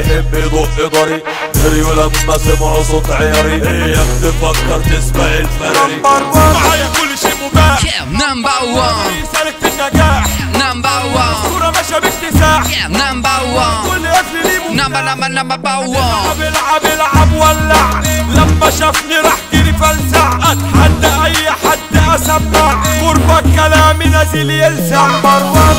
يحب 0.01 0.34
يدق 0.34 0.89
ضري 0.93 1.22
جري 1.55 1.81
ولما 1.81 2.38
سمعوا 2.38 2.84
صوت 2.84 3.12
عياري. 3.12 3.53
اياك 3.53 4.08
تفكر 4.22 4.79
تسمع 4.79 5.25
الفراري. 5.25 6.01
معايا 6.03 6.89
كل 7.00 7.17
شيء 7.22 7.36
مباح. 7.43 7.79
نمبر 8.12 8.63
وان 8.63 9.24
رسالك 9.24 9.55
في 9.62 9.67
النجاح. 9.67 10.25
نمبر 10.55 11.01
وان 11.15 11.36
الكورة 11.46 11.72
ماشية 11.72 12.00
باكتساح. 12.00 12.89
نمبر 12.89 13.43
وان 13.53 13.84
كل 13.84 14.08
قفل 14.08 14.38
ليه 14.43 14.84
نمبر 14.84 15.01
نمبر 15.01 15.27
نمبر 15.27 15.77
وان 15.77 16.41
العب 16.41 16.86
العب 16.86 17.34
ولع. 17.34 18.01
لما 18.29 18.70
شافني 18.79 19.17
راح 19.17 19.38
جري 19.53 19.74
فلسع. 19.74 20.27
أتحدى 20.38 21.25
أي 21.25 21.51
حد 21.51 22.15
أسمع. 22.15 22.84
غرفة 23.01 23.41
كلامي 23.55 24.05
نازل 24.05 24.50
يلسع. 24.51 25.08
نمبر 25.08 25.43
وان 25.43 25.77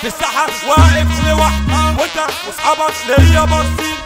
في 0.00 0.06
الساحة 0.06 0.46
واقف 0.68 1.26
لوحدي 1.28 2.00
وانت 2.00 2.32
واصحابك 2.46 2.94
ليا 3.08 3.44
باصين. 3.44 3.96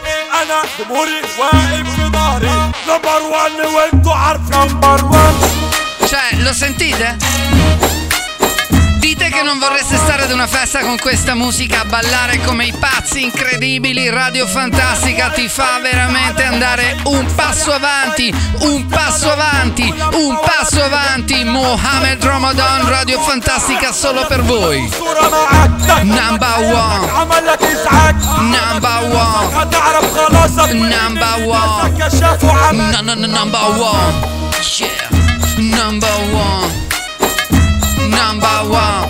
أنا؟ 0.41 0.61
جمهوري 0.79 1.21
واقف 1.39 1.95
في 1.95 2.03
ظهري. 2.03 2.71
نمبر 2.87 3.21
وان 3.21 3.75
وانتوا 3.75 4.13
عارفين 4.13 4.59
نمبر 4.59 5.05
وان 5.05 5.35
lo 6.45 6.53
sentite? 6.53 7.44
Dite 9.05 9.29
che 9.29 9.43
non 9.43 9.59
vorreste 9.59 9.97
stare 9.97 10.23
ad 10.23 10.31
una 10.31 10.47
festa 10.47 10.79
con 10.79 10.97
questa 10.97 11.35
musica, 11.35 11.81
a 11.81 11.85
ballare 11.85 12.39
come 12.39 12.65
i 12.65 12.73
pazzi 12.73 13.21
incredibili, 13.21 14.09
Radio 14.09 14.47
Fantastica 14.47 15.29
ti 15.29 15.47
fa 15.47 15.77
veramente 15.79 16.41
andare 16.41 16.97
un 17.03 17.31
passo 17.35 17.71
avanti, 17.71 18.33
un 18.61 18.87
passo 18.87 19.31
avanti, 19.31 19.83
un 19.83 20.39
passo 20.43 20.83
avanti. 20.83 21.43
Mohamed 21.43 22.25
Ramadan, 22.25 22.89
Radio 22.89 23.21
Fantastica 23.21 23.91
solo 23.91 24.25
per 24.25 24.41
voi. 24.41 24.79
Number 26.01 26.55
one. 26.63 27.11
Number 28.41 29.03
one. 29.03 29.45
Number 30.79 31.45
one. 31.45 31.91
No, 32.73 33.01
no, 33.01 33.13
no, 33.13 33.27
number 33.27 33.79
one. 33.79 34.13
Yeah. 34.79 35.09
Number 35.57 36.09
one. 36.33 36.84
Number 38.17 38.57
one. 38.71 39.09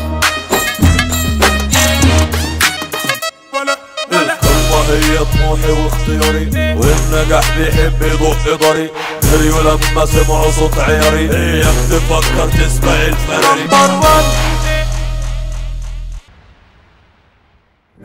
هي 4.86 5.18
طموحي 5.18 5.72
واختياري 5.72 6.46
والنجاح 6.77 7.58
بيحب 7.58 8.01
يدق 8.01 8.56
ضري 8.62 8.90
جريوا 9.24 9.62
لما 9.62 10.06
سمعوا 10.06 10.51
صوت 10.51 10.77
عياري. 10.79 11.29
اياك 11.36 11.75
تفكر 11.90 12.50
تسبق 12.50 12.92
الفراري. 12.92 13.62
نمبر 13.62 13.92
وان 13.92 14.24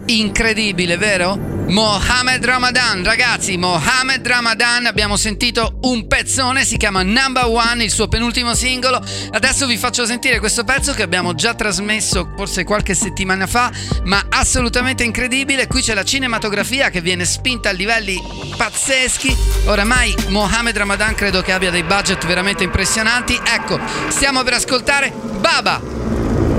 Incredibile, 0.09 0.97
vero? 0.97 1.60
Mohamed 1.71 2.45
Ramadan, 2.45 3.05
ragazzi, 3.05 3.57
Mohamed 3.57 4.27
Ramadan, 4.27 4.87
abbiamo 4.87 5.17
sentito 5.17 5.79
un 5.83 6.09
pezzone, 6.09 6.65
si 6.65 6.77
chiama 6.77 7.05
Number 7.05 7.45
One, 7.45 7.85
il 7.85 7.93
suo 7.93 8.09
penultimo 8.09 8.55
singolo. 8.55 9.01
Adesso 9.31 9.69
vi 9.69 9.77
faccio 9.77 10.05
sentire 10.05 10.41
questo 10.41 10.65
pezzo 10.65 10.93
che 10.95 11.05
abbiamo 11.05 11.33
già 11.37 11.55
trasmesso 11.55 12.33
forse 12.37 12.65
qualche 12.65 12.95
settimana 12.95 13.47
fa, 13.47 13.71
ma 14.03 14.27
assolutamente 14.31 15.05
incredibile. 15.05 15.69
Qui 15.69 15.81
c'è 15.81 15.95
la 15.95 16.03
cinematografia 16.03 16.91
che 16.91 17.01
viene 17.01 17.25
spinta 17.25 17.69
a 17.69 17.73
livelli 17.73 18.21
pazzeschi. 18.57 19.37
Oramai 19.67 20.13
Mohamed 20.27 20.77
Ramadan 20.77 21.15
credo 21.15 21.41
che 21.41 21.53
abbia 21.53 21.71
dei 21.71 21.85
budget 21.85 22.27
veramente 22.27 22.65
impressionanti. 22.65 23.41
Ecco, 23.45 23.79
stiamo 24.09 24.43
per 24.43 24.55
ascoltare 24.55 25.13
Baba. 25.39 25.81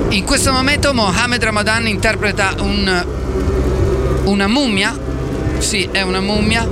In 0.08 0.24
questo 0.24 0.52
momento 0.52 0.94
Mohamed 0.94 1.44
Ramadan 1.44 1.86
interpreta 1.86 2.54
un 2.60 3.20
una 4.24 4.46
mummia, 4.46 4.96
sì 5.58 5.88
è 5.90 6.02
una 6.02 6.20
mummia, 6.20 6.66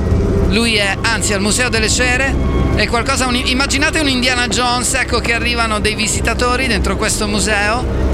lui 0.49 0.77
è 0.77 0.97
anzi 1.01 1.33
al 1.33 1.41
Museo 1.41 1.69
delle 1.69 1.89
Cere, 1.89 2.35
è 2.75 2.87
qualcosa, 2.87 3.27
un, 3.27 3.35
immaginate 3.35 4.01
un 4.01 4.09
Indiana 4.09 4.49
Jones, 4.49 4.95
ecco 4.95 5.21
che 5.21 5.33
arrivano 5.35 5.81
dei 5.81 5.95
visitatori 5.95 6.67
dentro 6.67 6.97
questo 6.97 7.27
museo. 7.27 8.09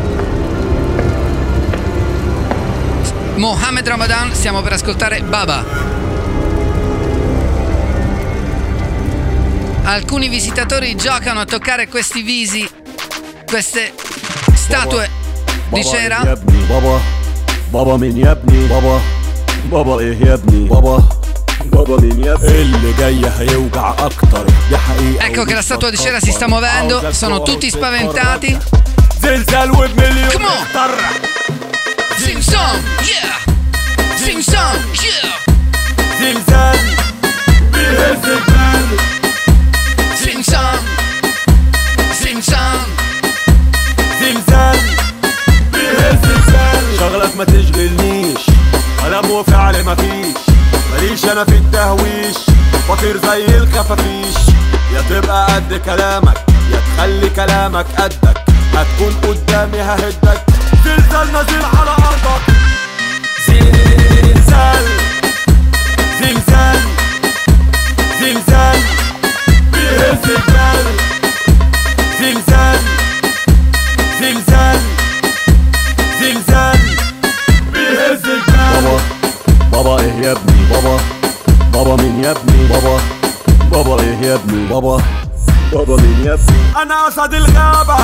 Mohammed 3.37 3.87
Ramadan, 3.87 4.33
stiamo 4.35 4.63
per 4.63 4.73
ascoltare 4.73 5.21
Baba. 5.23 5.65
Alcuni 9.85 10.29
visitatori 10.29 10.97
giocano 10.97 11.41
a 11.41 11.45
toccare 11.45 11.87
questi 11.87 12.23
visi, 12.23 12.69
queste 13.47 13.93
statue 14.55 15.09
di 15.69 15.85
cera. 15.85 16.23
Baba, 16.23 16.41
Baba, 16.67 17.01
Baba, 17.71 17.97
Baba, 17.97 18.37
Baba, 18.69 19.16
بابا 19.73 20.01
إيه 20.01 20.27
يا 20.27 20.35
ابني 20.35 20.69
بابا 20.69 21.09
Baba 21.73 21.97
mia 22.01 22.35
L 22.43 22.95
gaglia 22.99 23.33
Heuga 23.39 23.95
Akhtar 24.07 24.45
Ecco 25.19 25.45
che 25.45 25.55
la 25.55 25.63
statua 25.63 25.91
di 25.91 25.97
cera 25.97 26.21
si 26.21 26.31
sta 26.31 26.47
muovendo, 26.49 27.13
sono 27.13 27.43
tutti 27.43 27.69
spaventati. 27.69 28.57
Zilzal 29.21 29.71
with 29.71 29.93
million 29.95 30.31
Come 30.31 30.47
on! 30.47 30.67
Sing 32.17 32.41
song, 32.41 32.81
yeah! 33.03 33.37
Sing 34.17 34.41
song, 34.41 34.79
yeah! 35.03 35.37
Zilzal 36.19 36.79
Sing 40.15 40.43
song 40.43 40.79
Sing 42.13 42.43
song 42.43 42.87
Zilzal 44.19 44.79
شغلك 46.99 47.37
ما 47.37 47.45
تشغلني 47.45 48.16
كلام 49.21 49.31
وفعل 49.31 49.85
مفيش. 49.85 50.37
ماليش 50.93 51.25
أنا 51.25 51.45
في 51.45 51.57
التهويش. 51.57 52.37
بطير 52.89 53.17
زي 53.17 53.45
الخفافيش 53.59 54.37
يا 54.95 55.03
تبقى 55.11 55.55
قد 55.55 55.75
كلامك 55.85 56.45
يا 56.73 56.81
تخلي 56.97 57.31
كلامك 57.31 57.87
قدك. 57.99 58.45
هتكون 58.75 59.15
قدامي 59.23 59.79
ههدك. 59.81 60.41
زلزال 60.85 61.33
نازل 61.33 61.65
على 61.65 61.91
أرضك. 61.91 62.43
زلزال. 63.49 64.85
أنا 86.87 87.09
اسد 87.09 87.35
الغابة 87.35 87.96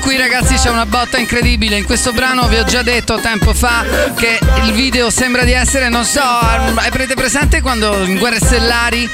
qui 0.00 0.16
ragazzi 0.16 0.54
c'è 0.54 0.70
una 0.70 0.86
botta 0.86 1.18
incredibile. 1.18 1.76
In 1.76 1.84
questo 1.84 2.12
brano 2.12 2.46
vi 2.48 2.56
ho 2.56 2.64
già 2.64 2.82
detto 2.82 3.20
tempo 3.20 3.54
fa 3.54 3.84
che 4.16 4.38
il 4.64 4.72
video 4.72 5.10
sembra 5.10 5.44
di 5.44 5.52
essere, 5.52 5.88
non 5.88 6.04
so, 6.04 6.20
avrete 6.20 7.14
presente 7.14 7.60
quando 7.60 8.02
in 8.04 8.18
Guerre 8.18 8.38
Stellari 8.38 9.08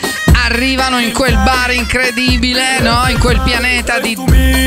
arrivano 0.44 0.98
in 0.98 1.12
quel 1.12 1.34
bar 1.34 1.72
incredibile, 1.72 2.80
no? 2.80 3.04
In 3.08 3.18
quel 3.18 3.40
pianeta 3.40 3.98
di 3.98 4.16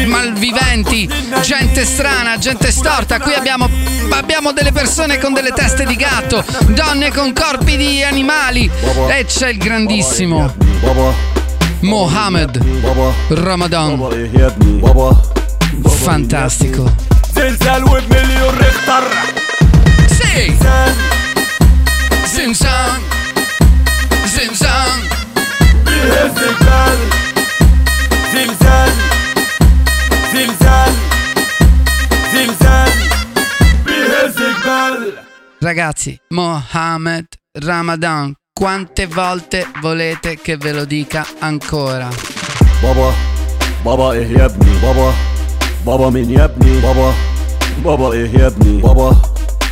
malviventi, 0.07 1.09
gente 1.41 1.85
strana, 1.85 2.37
gente 2.37 2.71
storta. 2.71 3.19
Qui 3.19 3.33
abbiamo, 3.33 3.69
abbiamo 4.11 4.51
delle 4.51 4.71
persone 4.71 5.19
con 5.19 5.33
delle 5.33 5.51
teste 5.51 5.85
di 5.85 5.95
gatto, 5.95 6.43
donne 6.67 7.11
con 7.11 7.33
corpi 7.33 7.77
di 7.77 8.03
animali. 8.03 8.69
E 9.09 9.25
c'è 9.25 9.49
il 9.49 9.57
grandissimo 9.57 10.53
Mohammed 11.81 12.61
Ramadan. 13.29 15.37
Fantastico. 16.08 16.90
زلزال 17.36 17.84
وبمليون 17.84 18.54
ريختر 18.58 19.04
Sì! 20.18 20.52
Zimzam! 22.34 23.00
Zimzam! 24.34 24.98
بيهز 25.84 26.38
الجبال 26.38 26.98
زلزال 28.34 28.92
زلزال 30.32 30.92
زلزال 32.32 32.90
بيهز 33.86 34.36
الجبال 34.42 35.14
Ragazzi, 35.64 36.18
Mohammed 36.30 37.26
Ramadan, 37.68 38.34
quante 38.52 39.06
volte 39.06 39.66
volete 39.80 40.36
che 40.44 40.56
ve 40.58 40.72
lo 40.72 40.84
dica 40.84 41.26
ancora? 41.40 42.08
بابا 42.82 43.14
بابا 43.84 44.12
ايه 44.12 44.38
يا 44.38 44.44
ابني 44.44 44.78
بابا 44.82 45.14
بابا 45.85 46.09
مين 46.09 46.29
يا 46.31 46.45
ابني؟ 46.45 46.79
بابا. 46.81 47.13
بابا 47.85 48.13
إيه 48.13 48.39
يا 48.39 48.47
ابني؟ 48.47 48.81
بابا. 48.81 49.15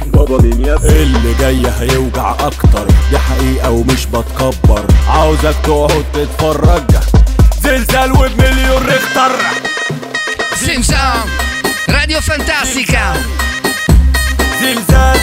بابا 0.06 0.42
مين 0.42 0.66
يا 0.66 0.74
ابني؟ 0.76 1.04
اللي 1.04 1.34
جاي 1.40 1.62
هيوجع 1.80 2.32
أكتر. 2.32 2.88
دي 3.12 3.18
حقيقة 3.20 3.70
ومش 3.72 4.06
بتكبر. 4.06 4.86
عاوزك 5.10 5.56
تقعد 5.64 6.06
تتفرج. 6.14 6.84
زلزال 7.64 8.12
وبمليون 8.12 8.86
ريختر 8.86 9.32
Zimzam! 10.66 11.28
Radio 11.90 12.20
Fantastica! 12.30 13.06
زلزال. 14.62 15.20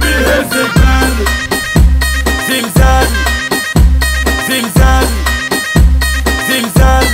بيهز 0.00 0.52
الجبال 0.52 1.14
زلزال. 2.48 3.06
زلزال. 4.48 5.06
زلزال. 6.48 7.06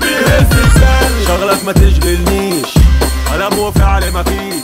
بيهز 0.00 0.53
الجبال 0.73 1.27
شغلك 1.27 1.63
ما 1.65 1.71
تشغلنيش 1.71 2.67
كلام 3.27 3.59
وفعل 3.59 4.11
مفيش 4.11 4.63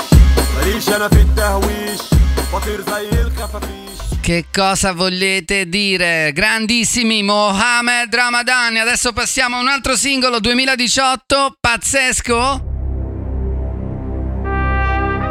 ماليش 0.58 0.90
انا 0.90 1.08
في 1.10 1.22
التهويش 1.22 2.02
بطير 2.54 2.82
زي 2.82 3.22
الخفافيش 3.22 3.76
Che 4.26 4.46
cosa 4.52 4.92
volete 4.92 5.70
dire? 5.70 6.32
Grandissimi 6.34 7.22
Mohammed 7.22 8.12
Ramadan. 8.12 8.76
Adesso 8.76 9.14
passiamo 9.14 9.58
a 9.58 9.60
un 9.60 9.68
altro 9.68 9.96
singolo 9.96 10.40
2018, 10.40 11.58
pazzesco. 11.62 12.64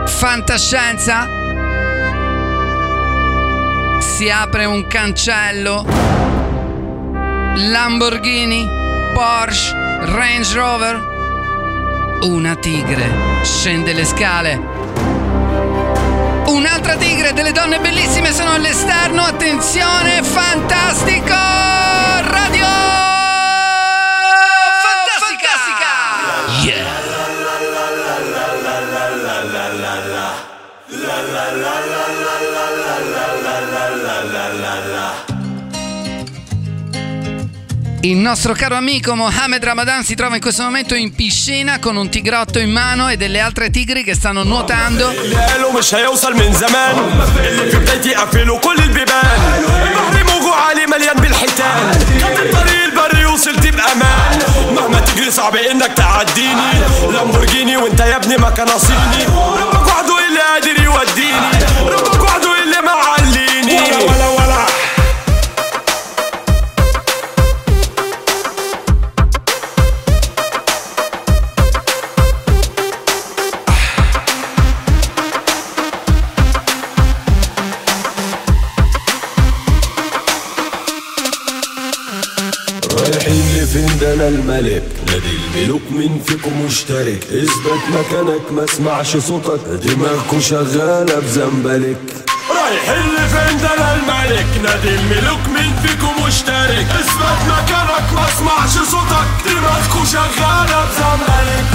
Fantascienza. 0.06 1.26
Si 3.98 4.30
apre 4.30 4.64
un 4.64 4.86
cancello. 4.86 5.84
Lamborghini, 7.56 8.64
Porsche, 9.12 9.74
Range 10.01 10.53
Rover. 10.53 11.17
Una 12.21 12.55
tigre 12.55 13.05
scende 13.43 13.93
le 13.93 14.05
scale. 14.05 14.59
Un'altra 16.47 16.95
tigre, 16.95 17.33
delle 17.33 17.51
donne 17.51 17.79
bellissime 17.79 18.31
sono 18.31 18.51
all'esterno. 18.51 19.21
Attenzione, 19.23 20.23
fantastico! 20.23 21.33
Radio 21.33 23.08
Il 38.02 38.16
nostro 38.18 38.52
caro 38.52 38.74
amico 38.76 39.14
Mohamed 39.14 39.64
Ramadan 39.64 40.04
si 40.04 40.14
trova 40.14 40.34
in 40.34 40.40
questo 40.42 40.62
momento 40.62 40.94
in 40.94 41.14
piscina 41.14 41.78
con 41.78 41.96
un 41.96 42.10
tigrotto 42.10 42.58
in 42.58 42.70
mano 42.70 43.08
e 43.08 43.16
delle 43.16 43.40
altre 43.40 43.70
tigri 43.70 44.04
che 44.04 44.14
stanno 44.14 44.42
nuotando. 44.44 45.08
اللي 45.10 45.36
قالوا 45.36 45.72
مش 45.72 45.94
هيوصل 45.94 46.34
من 46.36 46.52
زمان 46.52 46.96
اللي 47.38 47.70
في 47.70 47.76
بدايتي 47.76 48.14
قفلوا 48.14 48.58
كل 48.58 48.76
البيبان 48.78 49.40
البحر 49.58 50.24
موجه 50.24 50.54
عالي 50.54 50.86
مليان 50.86 51.16
بالحيتان 51.16 51.92
خدت 52.22 52.38
الطريق 52.40 52.84
البري 52.84 53.24
وصلت 53.26 53.66
بامان 53.66 54.38
مهما 54.74 55.00
تجري 55.00 55.30
صعب 55.30 55.56
انك 55.56 55.92
تعديني 55.96 56.70
لامبورجيني 57.12 57.76
وانت 57.76 58.00
يا 58.00 58.16
ابني 58.16 58.36
ما 58.36 58.50
كان 58.50 58.68
الملك. 84.29 84.83
نادي 85.07 85.37
الملوك 85.37 85.81
مين 85.91 86.21
فيكم 86.27 86.65
مشترك. 86.65 87.23
اثبت 87.23 87.83
مكانك 87.89 88.51
ما 88.51 88.63
اسمعش 88.63 89.17
صوتك. 89.17 89.59
دماغكوا 89.83 90.39
شغالة 90.39 91.19
بزنبلك. 91.19 92.25
رايحين 92.49 93.05
لفين 93.13 93.57
ده 93.61 93.73
أنا 93.77 93.95
الملك. 93.95 94.47
نادي 94.63 94.95
الملوك 94.95 95.43
مين 95.55 95.73
فيكم 95.83 96.23
مشترك. 96.27 96.87
اثبت 96.99 97.39
مكانك 97.47 98.13
ما 98.15 98.25
اسمعش 98.29 98.89
صوتك. 98.91 99.29
دماغكوا 99.45 100.05
شغالة 100.05 100.85
بزمالك 100.85 101.65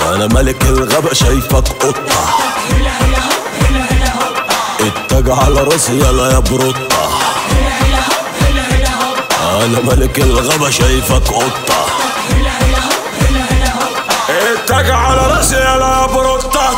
وأنا 0.00 0.26
ملك 0.26 0.62
الغابة 0.62 1.12
شايفك 1.12 1.68
قطة. 1.68 2.28
اتج 4.80 5.30
على 5.30 5.60
رأسي 5.60 5.92
يلا 5.92 6.32
يا 6.32 6.38
بروطة. 6.38 6.88
أنا 9.52 9.80
ملك 9.80 10.18
الغابة 10.18 10.70
شايفك 10.70 11.28
قطة. 11.28 11.86
اتج 14.28 14.90
على 14.90 15.26
رأسي 15.26 15.54
يا 15.54 16.06
بروتة 16.06 16.68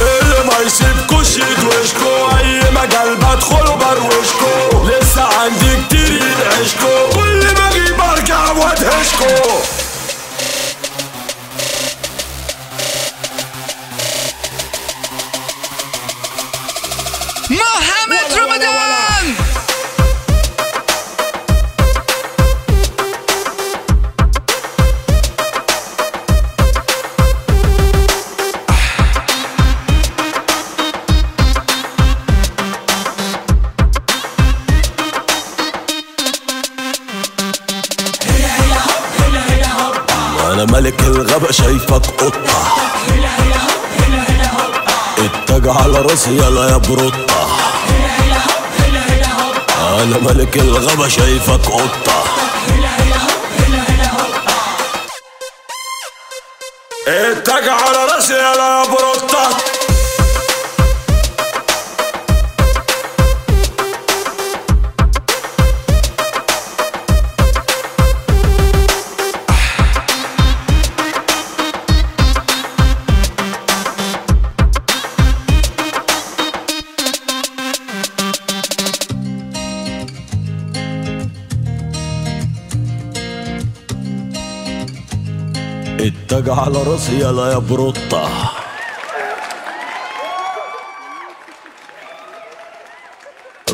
اللي 0.00 0.44
ما 0.46 0.58
يسيبكوش 0.66 1.36
يدوشكو. 1.36 2.38
أي 2.38 2.60
مجال 2.70 3.16
بدخله 3.16 3.74
بروشكو 3.74 4.84
لسه 4.86 5.22
عندي 5.22 5.84
كتير 5.84 6.12
يدعشكو 6.12 7.10
كل 7.14 7.54
ما 7.54 7.68
أجيب 7.68 8.00
أرجع 8.00 8.52
وأدهشكو. 8.52 9.50
الغابة 41.30 41.52
شايفك 41.52 42.06
قطة. 42.06 42.76
هلا 43.08 43.28
التاج 45.18 45.68
على 45.68 45.98
راسي 45.98 46.30
يلا 46.30 46.70
يا 46.70 46.76
بروطة. 46.76 47.46
أنا 49.78 50.18
ملك 50.18 50.56
الغابة 50.56 51.08
شايفك 51.08 51.66
قطة. 51.66 52.24
التاج 57.08 57.68
على 57.68 58.04
راسي 58.14 58.34
يلا 58.34 58.79
التاج 86.40 86.58
على 86.58 86.82
راسي 86.82 87.20
يلا 87.20 87.52
يا 87.52 87.58
بروطة 87.58 88.28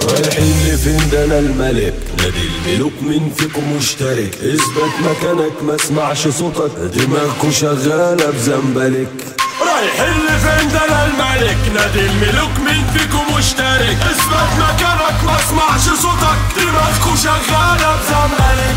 رايحين 0.03 0.55
لفين 0.75 1.11
ده 1.11 1.25
أنا 1.25 1.39
الملك 1.39 1.95
نادي 2.19 2.49
الملوك 2.67 2.93
مين 3.03 3.33
فيكم 3.39 3.77
مشترك 3.77 4.35
اثبت 4.35 4.93
مكانك 5.05 5.63
ما 5.63 5.75
اسمعش 5.75 6.29
صوتك 6.29 6.71
دماغكوا 6.79 7.51
شغالة 7.51 8.31
بزنبلك 8.31 9.13
رايحين 9.61 10.17
لفين 10.27 10.69
ده 10.73 10.85
أنا 10.85 11.07
الملك 11.07 11.59
نادي 11.75 12.01
الملوك 12.07 12.59
مين 12.67 12.87
فيكم 12.95 13.37
مشترك 13.39 13.97
اثبت 14.11 14.51
مكانك 14.59 15.25
ما 15.25 15.37
اسمعش 15.39 15.99
صوتك 16.03 16.39
دماغكوا 16.57 17.17
شغالة 17.17 17.97
بزنبلك 17.97 18.77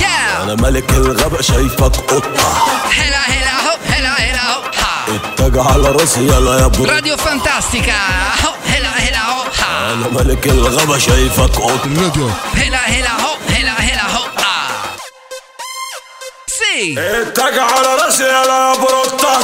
يا 0.00 0.05
أنا 0.46 0.54
ملك 0.54 0.90
الغابة 0.90 1.40
شايفك 1.42 1.96
قطة. 1.96 2.48
هلا 2.92 3.18
هلا 3.18 3.60
هو 3.70 3.76
هلا 3.88 4.08
هلا 4.20 4.54
هو 4.54 4.62
ها. 4.62 5.08
التاج 5.08 5.58
على 5.58 5.88
راسي 5.88 6.20
يلا 6.20 6.58
يا 6.60 6.66
بروطة 6.66 6.92
راديو 6.94 7.16
فانتاسtica 7.16 8.46
هو 8.46 8.54
هلا 8.66 8.88
هلا 8.88 9.22
هو 9.30 9.42
ها. 9.42 9.92
أنا 9.92 10.08
ملك 10.08 10.46
الغابة 10.46 10.98
شايفك 10.98 11.56
قطة. 11.56 12.30
هلا 12.54 12.78
هلا 12.86 13.10
هو 13.12 13.36
هلا 13.48 13.80
هلا 13.80 14.16
هو 14.16 14.24
ها. 14.38 14.68
سي. 16.46 16.94
التاج 16.98 17.58
على 17.58 17.94
راسي 18.04 18.22
يلا 18.24 18.70
يا 18.70 18.74
بروطة 18.74 19.38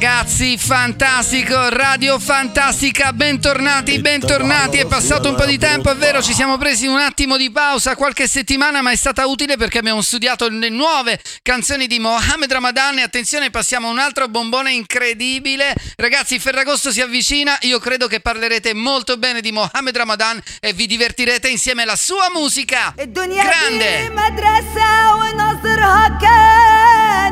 Ragazzi, 0.00 0.56
fantastico, 0.56 1.70
Radio 1.70 2.20
Fantastica, 2.20 3.12
bentornati, 3.12 4.00
bentornati. 4.00 4.76
È 4.76 4.86
passato 4.86 5.28
un 5.28 5.34
po' 5.34 5.44
di 5.44 5.58
tempo, 5.58 5.90
è 5.90 5.96
vero, 5.96 6.22
ci 6.22 6.34
siamo 6.34 6.56
presi 6.56 6.86
un 6.86 7.00
attimo 7.00 7.36
di 7.36 7.50
pausa, 7.50 7.96
qualche 7.96 8.28
settimana, 8.28 8.80
ma 8.80 8.92
è 8.92 8.94
stata 8.94 9.26
utile 9.26 9.56
perché 9.56 9.78
abbiamo 9.78 10.00
studiato 10.00 10.48
le 10.48 10.68
nuove 10.68 11.20
canzoni 11.42 11.88
di 11.88 11.98
Mohamed 11.98 12.52
Ramadan 12.52 12.98
e 12.98 13.02
attenzione, 13.02 13.50
passiamo 13.50 13.88
a 13.88 13.90
un 13.90 13.98
altro 13.98 14.28
bombone 14.28 14.70
incredibile. 14.70 15.74
Ragazzi, 15.96 16.38
Ferragosto 16.38 16.92
si 16.92 17.00
avvicina, 17.00 17.58
io 17.62 17.80
credo 17.80 18.06
che 18.06 18.20
parlerete 18.20 18.74
molto 18.74 19.16
bene 19.16 19.40
di 19.40 19.50
Mohamed 19.50 19.96
Ramadan 19.96 20.40
e 20.60 20.74
vi 20.74 20.86
divertirete 20.86 21.48
insieme 21.48 21.82
alla 21.82 21.96
sua 21.96 22.30
musica. 22.32 22.94
Grande! 23.42 24.12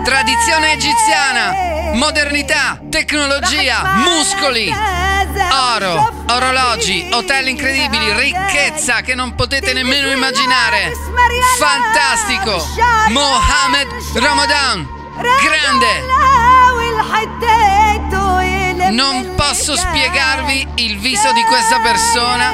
Tradizione 0.03 0.73
egiziana, 0.73 1.93
modernità, 1.93 2.79
tecnologia, 2.89 4.01
muscoli, 4.03 4.73
oro, 5.75 6.11
orologi, 6.29 7.07
hotel 7.11 7.47
incredibili, 7.47 8.13
ricchezza 8.13 9.01
che 9.01 9.13
non 9.15 9.35
potete 9.35 9.73
nemmeno 9.73 10.09
immaginare. 10.09 10.91
Fantastico! 11.57 12.65
Mohamed 13.09 13.87
Ramadan, 14.15 14.87
grande! 15.15 16.19
Non 18.91 19.35
posso 19.35 19.75
spiegarvi 19.75 20.67
il 20.75 20.99
viso 20.99 21.31
di 21.33 21.43
questa 21.43 21.79
persona. 21.79 22.51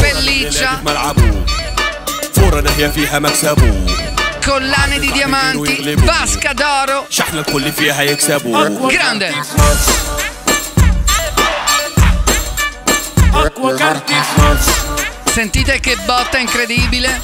Pelliccia, 0.00 0.80
ملعبه 0.84 1.44
فورة 2.34 2.60
ناهية 2.60 2.88
فيها 2.88 3.18
مكسبه 3.18 4.03
collane 4.45 4.99
di 4.99 5.11
diamanti, 5.11 5.95
vasca 6.05 6.53
d'oro. 6.53 7.07
شحن 7.09 7.37
الكل 7.37 7.71
فيها 7.71 8.01
يكسبوا 8.01 8.89
Grande! 8.89 9.33
Sentite 15.33 15.79
che 15.79 15.97
botta 16.05 16.37
incredibile? 16.37 17.21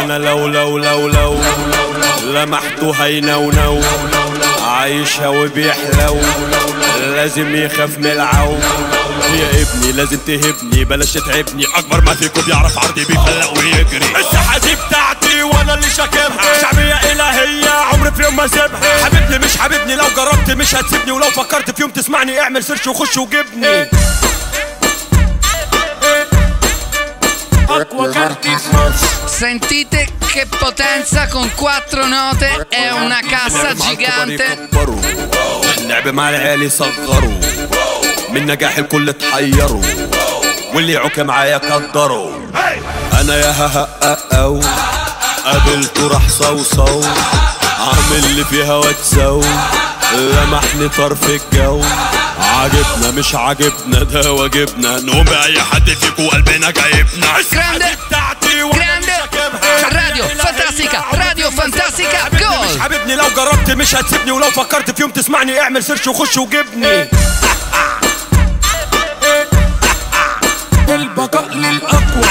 أنا 0.00 0.18
لو 0.18 0.46
لو 0.46 0.78
لو 0.78 1.08
لو 1.08 1.36
لمحته 2.24 2.90
هينونو 3.04 3.80
عايشها 4.62 5.28
وبيحلو 5.28 6.16
لازم 7.00 7.54
يخاف 7.56 7.98
من 7.98 8.06
العو 8.06 8.56
يا 9.34 9.62
ابني 9.62 9.92
لازم 9.92 10.18
تهبني 10.26 10.84
بلاش 10.84 11.12
تتعبني. 11.12 11.64
أكبر 11.76 12.00
ما 12.00 12.14
فيكم 12.14 12.42
بيعرف 12.42 12.78
عرضي 12.78 13.04
بيفلق 13.04 13.58
ويجري. 13.58 14.06
الساحه 14.16 14.58
دي 14.58 14.74
بتاعتي 14.74 15.42
وأنا 15.42 15.74
اللي 15.74 15.90
شاكبها. 15.90 16.60
شعبية 16.60 17.12
إلهية 17.12 17.70
عمري 17.70 18.12
في 18.12 18.22
يوم 18.22 18.36
ما 18.36 18.44
اسيبها 18.44 19.04
حبيبني 19.04 19.38
مش 19.38 19.56
حبيبني 19.58 19.94
لو 19.94 20.04
جربت 20.16 20.50
مش 20.50 20.74
هتسيبني. 20.74 21.12
ولو 21.12 21.30
فكرت 21.30 21.70
في 21.70 21.82
يوم 21.82 21.90
تسمعني 21.90 22.40
اعمل 22.40 22.64
سيرش 22.64 22.86
وخش 22.86 23.16
وجبني 23.16 23.86
Sentite 29.40 30.00
che 30.32 30.46
potenza 30.64 31.28
con 31.28 31.46
quattro 31.54 32.04
note 32.06 32.66
è 32.68 32.90
una 32.90 33.20
cassa 33.34 33.74
gigante. 33.74 34.68
اللعب 35.78 36.08
مع 36.08 36.28
العيال 36.30 36.72
صغروا 36.72 37.40
من 38.32 38.46
نجاح 38.46 38.78
الكل 38.78 39.08
اتحيروا 39.08 39.82
واللي 40.74 40.92
يعوك 40.92 41.18
معايا 41.18 41.58
قدروا. 41.58 42.32
أنا 43.20 43.36
يا 43.36 43.50
ها 43.50 43.88
ها 44.02 44.18
أو 44.32 44.60
قابلته 45.44 46.08
راح 46.08 46.28
صوصو 46.28 47.02
عامل 47.78 48.34
لي 48.36 48.44
فيها 48.44 48.74
واتسو. 48.74 49.42
لمحني 50.14 50.88
طرف 50.88 51.18
الجو. 51.28 51.82
عاجبنا 52.40 53.10
مش 53.10 53.34
عاجبنا 53.34 54.02
ده 54.02 54.32
واجبنا. 54.32 55.00
نقوم 55.00 55.24
بأي 55.24 55.60
حد 55.62 55.90
فيكو 55.90 56.28
قلبنا 56.28 56.70
جايبنا. 56.70 57.26
Grande, 57.52 58.06
بتاعتي 58.06 58.62
هجيبها. 58.62 59.90
Radio 59.90 60.24
Fantastica, 60.24 60.98
Radio 61.14 61.50
Fantastica, 61.60 62.16
حبيبني 62.16 62.74
مش! 62.74 62.80
حبيبني 62.80 63.14
لو 63.14 63.24
جربت 63.36 63.70
مش 63.70 63.94
هتسيبني 63.94 64.30
ولو 64.30 64.50
فكرت 64.50 64.90
في 64.90 65.02
يوم 65.02 65.10
تسمعني 65.10 65.60
اعمل 65.60 65.84
سيرش 65.84 66.06
وخش 66.06 66.36
وجبني 66.36 67.08
البقاء 70.94 71.54
للأقوى. 71.54 72.28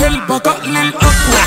البقاء 0.00 0.66
للأقوى. 0.66 1.42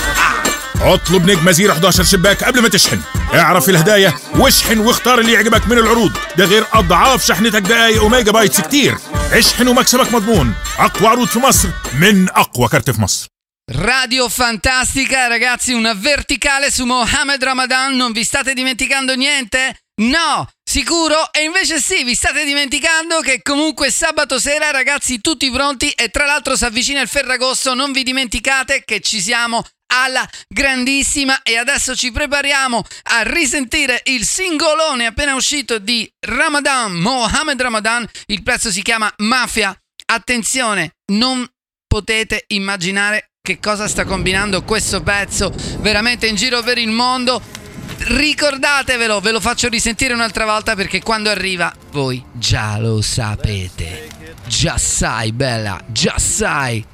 اطلب 0.82 1.32
نجمة 1.32 1.52
زيرو 1.52 1.74
11 1.74 2.04
شباك 2.04 2.44
قبل 2.44 2.62
ما 2.62 2.70
تشحن. 2.70 3.02
اعرف 3.34 3.70
الهدايا 3.70 4.14
واشحن 4.36 4.78
واختار 4.78 5.20
اللي 5.20 5.34
يعجبك 5.34 5.68
من 5.68 5.78
العروض. 5.78 6.18
ده 6.38 6.46
غير 6.46 6.66
أضعاف 6.74 7.26
شحنتك 7.26 7.62
دقايق 7.62 8.04
وميجا 8.04 8.32
بايتس 8.32 8.62
كتير. 8.62 8.98
اشحن 9.32 9.68
ومكسبك 9.68 10.14
مضمون. 10.14 10.54
أقوى 10.80 11.08
عروض 11.08 11.28
في 11.28 11.40
مصر 11.40 11.70
من 12.00 12.30
أقوى 12.30 12.68
كارت 12.68 12.90
في 12.90 13.02
مصر. 13.02 13.28
Radio 13.72 14.30
Fantastica, 14.30 15.28
ragazzi, 15.28 15.74
una 15.74 15.94
verticale 15.96 16.70
su 16.70 16.86
Mohamed 16.86 17.44
Ramadan. 17.44 17.96
Non 17.96 18.12
vi 18.12 18.24
state 18.24 18.54
dimenticando 18.54 19.16
niente? 19.16 19.76
No, 20.01 20.45
sicuro? 20.62 21.31
E 21.31 21.43
invece 21.43 21.79
sì, 21.79 22.03
vi 22.03 22.15
state 22.15 22.43
dimenticando 22.43 23.21
che 23.21 23.41
comunque 23.41 23.89
sabato 23.89 24.39
sera, 24.39 24.71
ragazzi, 24.71 25.21
tutti 25.21 25.49
pronti 25.49 25.89
e 25.91 26.10
tra 26.10 26.25
l'altro 26.25 26.58
si 26.58 26.65
avvicina 26.65 26.99
il 26.99 27.08
Ferragosto. 27.08 27.73
Non 27.73 27.93
vi 27.93 28.03
dimenticate 28.03 28.84
che 28.84 28.99
ci 28.99 29.21
siamo 29.21 29.63
alla 29.93 30.27
grandissima 30.49 31.41
e 31.43 31.58
adesso 31.58 31.95
ci 31.95 32.12
prepariamo 32.12 32.84
a 33.12 33.21
risentire 33.21 34.01
il 34.05 34.25
singolone 34.25 35.05
appena 35.05 35.36
uscito 35.36 35.79
di 35.79 36.10
Ramadan, 36.27 36.93
Mohamed 36.95 37.62
Ramadan. 37.62 38.05
Il 38.25 38.43
pezzo 38.43 38.71
si 38.71 38.81
chiama 38.81 39.12
Mafia. 39.19 39.73
Attenzione, 40.08 40.95
non 41.13 41.47
potete 41.88 42.43
immaginare 42.47 43.29
che 43.41 43.60
cosa 43.60 43.88
sta 43.88 44.03
combinando 44.03 44.63
questo 44.63 45.01
pezzo 45.01 45.53
veramente 45.79 46.27
in 46.27 46.36
giro 46.36 46.62
per 46.63 46.77
il 46.77 46.89
mondo 46.89 47.64
ricordatevelo, 47.97 49.19
ve 49.19 49.31
lo 49.31 49.39
faccio 49.39 49.67
risentire 49.69 50.13
un'altra 50.13 50.45
volta 50.45 50.75
perché 50.75 51.01
quando 51.01 51.29
arriva 51.29 51.73
voi 51.91 52.23
già 52.34 52.77
lo 52.77 53.01
sapete. 53.01 54.10
Già 54.47 54.77
sai, 54.77 55.31
bella, 55.31 55.79
già 55.88 56.17
sai. 56.17 56.86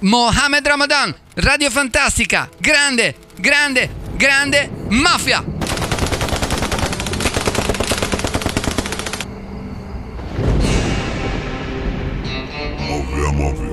Mohamed 0.00 0.66
Ramadan, 0.66 1.14
Radio 1.34 1.70
Fantastica, 1.70 2.48
grande, 2.58 3.16
grande, 3.36 3.90
grande 4.16 4.70
mafia. 4.88 5.44
Mafia, 12.78 13.32
mafia. 13.32 13.63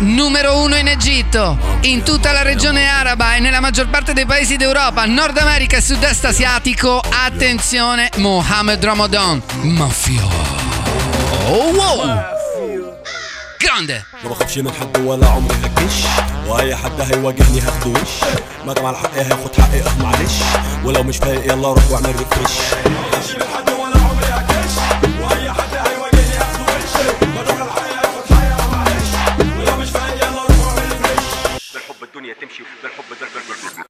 numero 0.00 0.62
uno 0.62 0.76
in 0.76 0.88
Egitto, 0.88 1.56
in 1.82 2.02
tutta 2.02 2.32
la 2.32 2.42
regione 2.42 2.86
araba 2.86 3.36
e 3.36 3.40
nella 3.40 3.60
maggior 3.60 3.88
parte 3.88 4.12
dei 4.12 4.26
paesi 4.26 4.56
d'Europa, 4.56 5.04
Nord 5.06 5.36
America 5.38 5.76
e 5.76 5.80
Sud-Est 5.80 6.24
asiatico. 6.24 7.00
Attenzione, 7.24 8.10
Mohamed 8.16 8.84
Ramadan, 8.84 9.42
mafia. 9.62 10.22
Oh, 11.46 11.72
wow. 11.72 12.22
Grande. 13.58 14.04
ما 14.24 14.30
بخافش 14.30 14.58
من 14.58 14.72
حد 14.72 14.98
ولا 14.98 15.26
عمري 15.26 15.54
هكش 15.64 15.94
واي 16.46 16.76
حد 16.76 17.00
هيواجهني 17.00 17.60
هاخده 17.60 17.90
وش 17.90 18.10
ما 18.66 18.72
دام 18.72 18.86
على 18.86 18.96
حقي 18.98 19.20
هاخد 19.22 19.60
حقي 19.60 19.80
اه 19.80 20.02
معلش 20.02 20.32
ولو 20.84 21.02
مش 21.02 21.16
فايق 21.16 21.44
يلا 21.52 21.68
روح 21.68 21.90
واعمل 21.90 22.06
ريفرش 22.16 22.52
ما 22.86 23.00
بخافش 23.10 23.34
من 23.34 23.42
حد 23.56 23.70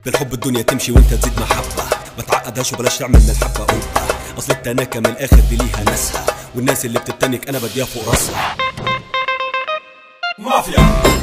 بالحب 0.10 0.34
الدنيا 0.34 0.62
تمشي 0.62 0.92
وانت 0.92 1.14
تزيد 1.14 1.40
محبة. 1.40 1.84
ما 2.18 2.24
تعقدهاش 2.24 2.74
وبلاش 2.74 2.98
تعمل 2.98 3.20
من 3.20 3.30
الحبة 3.30 3.64
قبة. 3.64 3.82
أصل 4.38 4.54
التناكة 4.54 5.00
من 5.00 5.06
الآخر 5.06 5.40
دي 5.40 5.56
ليها 5.56 5.84
ناسها. 5.86 6.26
والناس 6.56 6.86
اللي 6.86 7.00
بتتنك 7.00 7.50
أنا 7.50 7.60
بديها 7.60 7.86
فوق 7.86 8.10
راسها. 8.10 8.58
مافيا. 10.38 11.19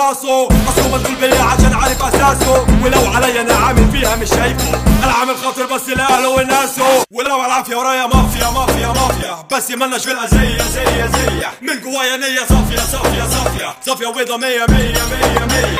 راسه. 0.00 0.48
اصله 0.68 0.96
مشغول 0.96 1.14
بيا 1.20 1.42
عشان 1.42 1.72
عارف 1.72 2.02
أساسه. 2.02 2.66
ولو 2.84 3.12
عليا 3.14 3.40
أنا 3.42 3.54
عامل 3.54 3.90
فيها 3.92 4.16
مش 4.16 4.28
شايفه. 4.28 4.74
أنا 5.04 5.12
عامل 5.12 5.36
خاطر 5.36 5.66
بس 5.74 5.88
لأهله 5.88 6.28
وناسه. 6.28 7.04
ولو 7.10 7.34
على 7.34 7.46
العافية 7.46 7.76
ورايا 7.76 8.06
مافيا 8.06 8.50
مافيا 8.50 8.86
مافيا. 8.86 9.46
بس 9.52 9.70
مالناش 9.70 10.04
في 10.04 10.12
الأذية 10.12 10.62
زي 10.62 11.08
زي 11.08 11.46
من 11.62 11.80
جوايا 11.80 12.16
نية 12.16 12.40
صافية 12.48 12.80
صافية 12.92 13.24
صافية. 13.24 13.74
صافية 13.86 14.06
وبيضة 14.06 14.36
مية 14.36 14.66
مية 14.68 15.02
مية 15.12 15.44
مية. 15.52 15.78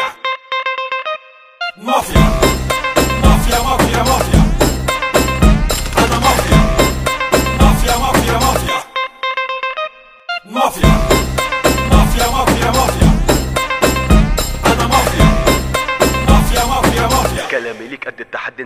مافيا. 1.76 2.40
مافيا 3.24 3.58
مافيا 3.62 4.02
مافيا. 4.02 4.39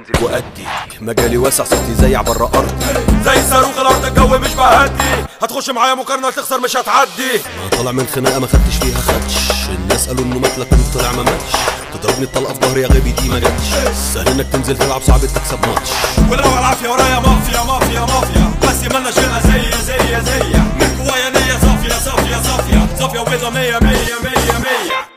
أنزل. 0.09 0.25
وأدي 0.25 0.67
مجالي 1.01 1.37
واسع 1.37 1.65
صوتي 1.65 1.95
زي 1.95 2.17
عبر 2.17 2.45
أرضي. 2.55 2.85
زي 3.25 3.43
صاروخ 3.51 3.79
الأرض 3.79 4.05
الجو 4.05 4.39
مش 4.39 4.55
بهدي. 4.55 5.25
هتخش 5.43 5.71
معايا 5.71 5.95
مقارنة 5.95 6.31
تخسر 6.31 6.61
مش 6.61 6.77
هتعدي. 6.77 7.33
أنا 7.33 7.69
طالع 7.79 7.93
من 7.93 8.07
خناقة 8.15 8.39
ما 8.39 8.47
خدتش 8.47 8.77
فيها 8.83 8.99
خدش. 9.01 9.35
الناس 9.69 10.09
قالوا 10.09 10.25
إنه 10.25 10.39
مات 10.39 10.59
لكن 10.59 10.77
طلع 10.95 11.13
ما 11.13 11.23
ماتش. 11.23 11.53
تضربني 11.95 12.25
الطلقة 12.25 12.55
في 12.55 12.61
ظهري 12.61 12.81
يا 12.81 12.87
غبي 12.87 13.13
دي 13.13 13.29
ما 13.29 13.39
جاتش. 13.39 13.95
سهل 14.15 14.29
إنك 14.29 14.47
تنزل 14.53 14.79
تلعب 14.79 15.03
صعب 15.03 15.21
تكسب 15.21 15.67
ماتش. 15.67 15.91
ولو 16.31 16.51
على 16.51 16.59
العافية 16.59 16.89
ورايا 16.89 17.19
مافيا 17.21 17.63
مافيا 17.63 18.01
مافيا. 18.01 18.55
بس 18.63 18.93
مالناش 18.93 19.15
في 19.15 19.27
الأذية 19.27 19.77
زي 19.77 20.21
زي 20.25 20.59
من 20.81 20.97
جوايا 20.99 21.31
نية 21.31 21.53
صافية 21.53 21.99
صافية 22.11 22.43
صافية. 22.43 22.87
صافية 22.99 23.21
وبيضة 23.21 23.51
مية 23.51 23.79
مية 23.83 24.15
مية 24.25 24.59
مية. 24.59 25.09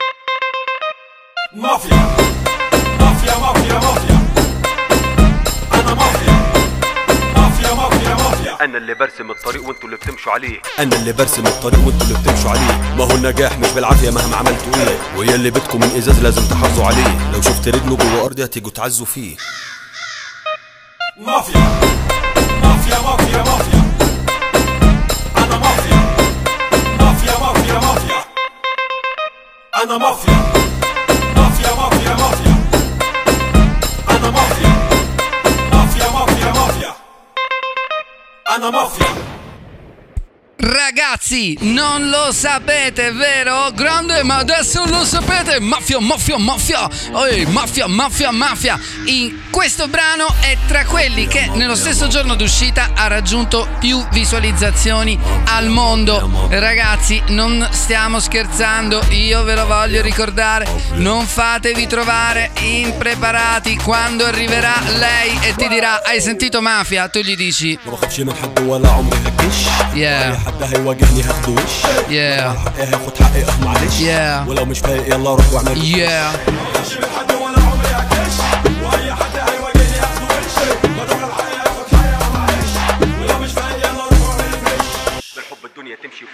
مافيا. 1.56 2.37
أنا 8.62 8.78
اللي 8.78 8.94
برسم 8.94 9.32
الطريق 9.32 9.68
وأنتوا 9.68 9.86
اللي 9.86 9.96
بتمشوا 9.98 10.32
عليه. 10.32 10.62
أنا 10.80 10.96
اللي 10.96 11.12
برسم 11.14 11.48
الطريق 11.48 11.80
وأنتوا 11.80 12.08
اللي 12.08 12.20
بتمشوا 12.20 12.50
عليه. 12.50 12.96
ما 12.98 13.04
هو 13.04 13.12
النجاح 13.12 13.60
مش 13.60 13.70
بالعافية 13.70 14.10
مهما 14.10 14.36
عملتوا 14.38 14.74
إيه. 14.76 15.18
ويا 15.18 15.36
اللي 15.36 15.50
بيتكم 15.50 15.80
من 15.80 15.96
إزاز 15.98 16.20
لازم 16.24 16.42
تحافظوا 16.48 16.86
عليه. 16.86 17.32
لو 17.34 17.42
شفت 17.42 17.68
رجله 17.68 17.96
جوه 17.96 18.26
ارضي 18.26 18.44
هتيجوا 18.44 18.72
تعزوا 18.72 19.06
فيه. 19.06 19.38
مافيا. 21.18 21.60
مافيا 22.64 23.00
مافيا 23.02 23.38
مافيا. 23.38 23.82
أنا 25.38 25.58
مافيا. 25.58 25.98
مافيا 27.00 27.40
مافيا 27.40 27.74
مافيا. 27.80 28.24
أنا 29.84 29.98
مافيا 29.98 29.98
مافيا. 29.98 30.37
Ragazzi, 41.30 41.58
non 41.60 42.08
lo 42.08 42.32
sapete, 42.32 43.12
vero? 43.12 43.70
Grande, 43.74 44.24
ma 44.24 44.38
adesso 44.38 44.86
lo 44.86 45.04
sapete! 45.04 45.60
Mafia, 45.60 46.00
mafia, 46.00 46.38
mafia! 46.38 46.90
Oh, 47.12 47.26
mafia, 47.48 47.86
mafia, 47.88 48.32
mafia! 48.32 48.80
In 49.08 49.42
questo 49.50 49.90
brano 49.90 50.34
è 50.40 50.56
tra 50.68 50.86
quelli 50.86 51.28
che 51.28 51.50
nello 51.54 51.76
stesso 51.76 52.08
giorno 52.08 52.36
d'uscita 52.36 52.92
ha 52.96 53.08
raggiunto 53.08 53.68
più 53.78 54.02
visualizzazioni 54.12 55.20
al 55.48 55.68
mondo. 55.68 56.48
Ragazzi, 56.50 57.22
non 57.28 57.68
stiamo 57.72 58.22
scherzando, 58.22 59.04
io 59.10 59.44
ve 59.44 59.56
lo 59.56 59.66
voglio 59.66 60.02
ricordare. 60.02 60.66
Non 60.94 61.26
fatevi 61.26 61.88
trovare 61.88 62.52
impreparati 62.62 63.76
quando 63.76 64.24
arriverà 64.24 64.76
lei 64.96 65.38
e 65.42 65.54
ti 65.56 65.68
dirà: 65.68 66.04
Hai 66.06 66.22
sentito 66.22 66.62
mafia? 66.62 67.10
Tu 67.10 67.20
gli 67.20 67.36
dici: 67.36 67.78
Yeah. 69.94 70.40
اي 71.18 71.24
حد 71.24 71.24
هيواجهني 71.24 71.24
هاخده 71.24 71.52
وش؟ 71.52 71.82
Yeah. 72.08 72.48
على 72.48 72.60
حقي 72.60 72.84
هاخد 72.84 73.18
حقي 73.24 73.42
آه 73.44 73.66
معلش. 73.66 73.98
Yeah. 74.00 74.50
ولو 74.50 74.66
مش 74.66 74.80
فايق 74.80 75.08
يلا 75.16 75.30
روح 75.36 75.54
واعمل 75.54 75.82
Yeah. 75.94 76.50
بخافش 76.50 76.98
من 76.98 77.06
حد 77.18 77.32
ولا 77.32 77.60
عمري 77.62 77.88
هكش 77.88 78.36
واي 78.84 79.14
حد 79.14 79.36
هيواجهني 79.36 79.98
هاخده 80.00 80.26
وش 80.26 80.88
ما 80.98 81.06
دام 81.06 81.24
على 81.24 81.34
حقي 81.34 81.58
هاخد 81.58 81.96
حقي 81.96 82.10
آه 82.10 82.30
معلش 82.34 82.72
ولو 83.22 83.40
مش 83.40 83.52
فايق 83.52 83.78
يلا 83.78 84.04
روح 84.04 84.30
واعمل 84.30 84.52
بالحب 85.36 85.66
الدنيا 85.66 85.96
تمشي 85.96 86.26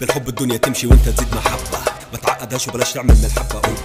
بالحب 0.00 0.28
الدنيا 0.28 0.56
تمشي 0.56 0.86
وانت 0.86 1.08
تزيد 1.08 1.34
محبة 1.34 1.78
ما 2.12 2.18
تعقدهاش 2.18 2.68
وبلاش 2.68 2.92
تعمل 2.92 3.14
من 3.14 3.24
الحبة 3.24 3.58
قبة. 3.58 3.76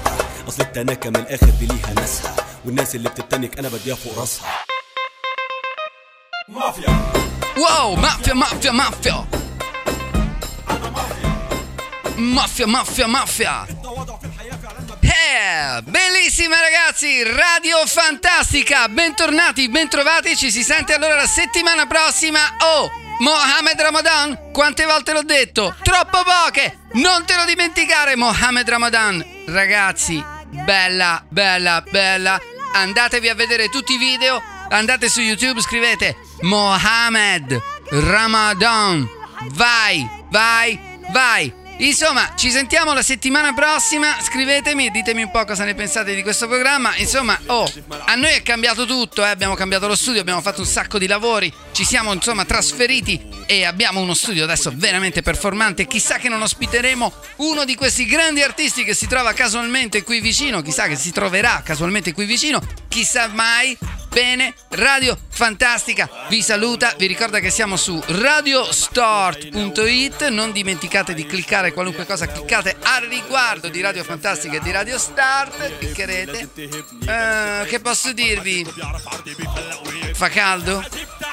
أصل 0.47 0.61
التناكة 0.63 1.09
من 1.09 1.15
الآخر 1.15 1.45
دي 1.59 1.65
ليها 1.65 1.93
ناسها. 1.95 2.35
والناس 2.65 2.95
اللي 2.95 3.09
بتتنك 3.09 3.59
أنا 3.59 3.69
بديها 3.69 3.95
فوق 3.95 4.19
راسها. 4.19 4.45
مافيا. 6.49 7.11
Wow, 7.55 7.95
mafia, 8.05 8.33
mafia, 8.43 8.71
mafia! 8.81 9.15
Mafia, 12.15 12.65
mafia, 12.65 13.07
mafia! 13.07 13.65
Eh, 15.01 15.81
bellissima 15.83 16.55
ragazzi, 16.59 17.23
Radio 17.23 17.85
Fantastica, 17.85 18.87
bentornati, 18.87 19.67
bentrovati, 19.67 20.37
ci 20.37 20.49
si 20.49 20.63
sente 20.63 20.93
allora 20.93 21.15
la 21.15 21.27
settimana 21.27 21.85
prossima. 21.87 22.39
Oh, 22.59 22.89
Mohamed 23.19 23.81
Ramadan, 23.81 24.51
quante 24.53 24.85
volte 24.85 25.11
l'ho 25.11 25.23
detto? 25.23 25.75
Troppo 25.83 26.23
poche! 26.23 26.79
Non 26.93 27.25
te 27.25 27.35
lo 27.35 27.43
dimenticare 27.43 28.15
Mohamed 28.15 28.69
Ramadan. 28.69 29.25
Ragazzi, 29.47 30.23
bella, 30.63 31.21
bella, 31.27 31.81
bella. 31.81 32.39
Andatevi 32.73 33.27
a 33.27 33.35
vedere 33.35 33.67
tutti 33.67 33.93
i 33.93 33.97
video, 33.97 34.41
andate 34.69 35.09
su 35.09 35.19
YouTube, 35.19 35.59
scrivete 35.59 36.15
Mohamed 36.41 37.61
Ramadan. 37.89 39.05
Vai, 39.49 40.09
vai, 40.29 40.79
vai. 41.11 41.63
Insomma, 41.79 42.33
ci 42.37 42.51
sentiamo 42.51 42.93
la 42.93 43.01
settimana 43.01 43.53
prossima. 43.53 44.15
Scrivetemi 44.21 44.87
e 44.87 44.89
ditemi 44.91 45.23
un 45.23 45.31
po' 45.31 45.43
cosa 45.43 45.65
ne 45.65 45.75
pensate 45.75 46.15
di 46.15 46.23
questo 46.23 46.47
programma. 46.47 46.95
Insomma, 46.95 47.37
oh, 47.47 47.69
a 48.05 48.15
noi 48.15 48.31
è 48.31 48.41
cambiato 48.41 48.85
tutto, 48.85 49.25
eh. 49.25 49.27
abbiamo 49.27 49.55
cambiato 49.55 49.85
lo 49.87 49.95
studio, 49.95 50.21
abbiamo 50.21 50.41
fatto 50.41 50.61
un 50.61 50.67
sacco 50.67 50.97
di 50.97 51.05
lavori, 51.05 51.51
ci 51.73 51.83
siamo 51.83 52.13
insomma 52.13 52.45
trasferiti 52.45 53.21
e 53.45 53.65
abbiamo 53.65 53.99
uno 53.99 54.13
studio 54.13 54.45
adesso 54.45 54.71
veramente 54.73 55.21
performante. 55.21 55.85
Chissà 55.85 56.17
che 56.17 56.29
non 56.29 56.41
ospiteremo 56.41 57.13
uno 57.37 57.65
di 57.65 57.75
questi 57.75 58.05
grandi 58.05 58.41
artisti 58.41 58.85
che 58.85 58.93
si 58.93 59.07
trova 59.07 59.33
casualmente 59.33 60.01
qui 60.03 60.21
vicino, 60.21 60.61
chissà 60.61 60.87
che 60.87 60.95
si 60.95 61.11
troverà 61.11 61.61
casualmente 61.63 62.13
qui 62.13 62.25
vicino, 62.25 62.61
chissà 62.87 63.27
mai. 63.27 63.77
Bene, 64.15 64.55
Radio 64.69 65.19
Fantastica 65.27 66.09
vi 66.29 66.41
saluta, 66.41 66.93
vi 66.97 67.05
ricorda 67.05 67.39
che 67.39 67.49
siamo 67.49 67.75
su 67.75 68.01
radiostart.it, 68.01 70.29
non 70.29 70.53
dimenticate 70.53 71.13
di 71.13 71.25
cliccare 71.25 71.73
qualunque 71.73 72.05
cosa 72.05 72.25
cliccate 72.25 72.77
al 72.81 73.03
riguardo 73.07 73.67
di 73.67 73.81
Radio 73.81 74.05
Fantastica 74.05 74.55
e 74.55 74.61
di 74.61 74.71
Radio 74.71 74.97
Start, 74.97 75.79
cliccherete. 75.79 76.49
Uh, 76.55 77.65
che 77.67 77.81
posso 77.81 78.13
dirvi? 78.13 78.65
Fa 80.13 80.29
caldo? 80.29 80.81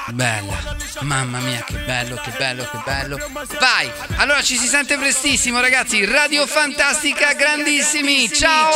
Bella, 0.09 0.75
mamma 1.03 1.39
mia 1.39 1.63
che 1.65 1.77
bello, 1.85 2.19
che 2.21 2.31
bello, 2.37 2.67
che 2.69 2.81
bello. 2.83 3.17
Vai, 3.61 3.89
allora 4.17 4.41
ci 4.41 4.57
si 4.57 4.67
sente 4.67 4.97
prestissimo 4.97 5.61
ragazzi, 5.61 6.03
Radio 6.03 6.45
Fantastica 6.45 7.31
grandissimi, 7.31 8.29
ciao! 8.29 8.71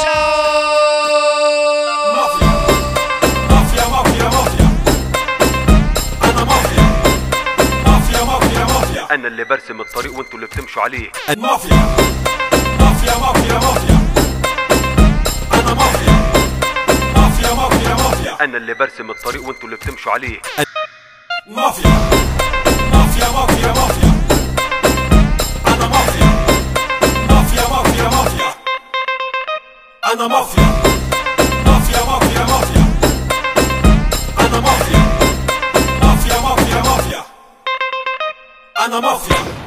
ciao! 2.38 2.57
مافيا 9.10 9.16
أنا 9.16 9.28
اللي 9.28 9.43
برسم 9.43 9.82
الطريق 9.82 10.18
وأنتوا 10.18 10.36
اللي 10.36 10.47
بتمشوا 10.47 10.82
عليه. 10.82 11.12
مافيا 11.38 11.95
مافيا 12.80 13.18
مافيا 13.18 13.53
مافيا. 13.53 13.97
أنا 15.53 15.74
مافيا. 15.74 16.14
مافيا 17.16 17.53
مافيا 17.53 17.93
مافيا. 17.93 18.38
أنا 18.43 18.58
اللي 18.58 18.74
برسم 18.74 19.12
الطريق 19.12 19.47
وأنتوا 19.47 19.66
اللي 19.66 19.76
بتمشوا 19.76 20.12
عليه. 20.12 20.41
مافيا. 21.47 21.89
مافيا 22.93 23.30
مافيا 23.30 23.68
مافيا. 23.68 24.12
أنا 25.68 25.88
مافيا. 25.88 26.30
مافيا 27.30 27.68
مافيا 27.70 28.03
مافيا. 28.03 28.53
أنا 30.14 30.28
مافيا. 30.28 30.64
مافيا 31.66 32.03
مافيا 32.05 32.43
مافيا. 32.45 32.76
Tá 38.88 38.95
animal 38.95 39.19
free. 39.19 39.66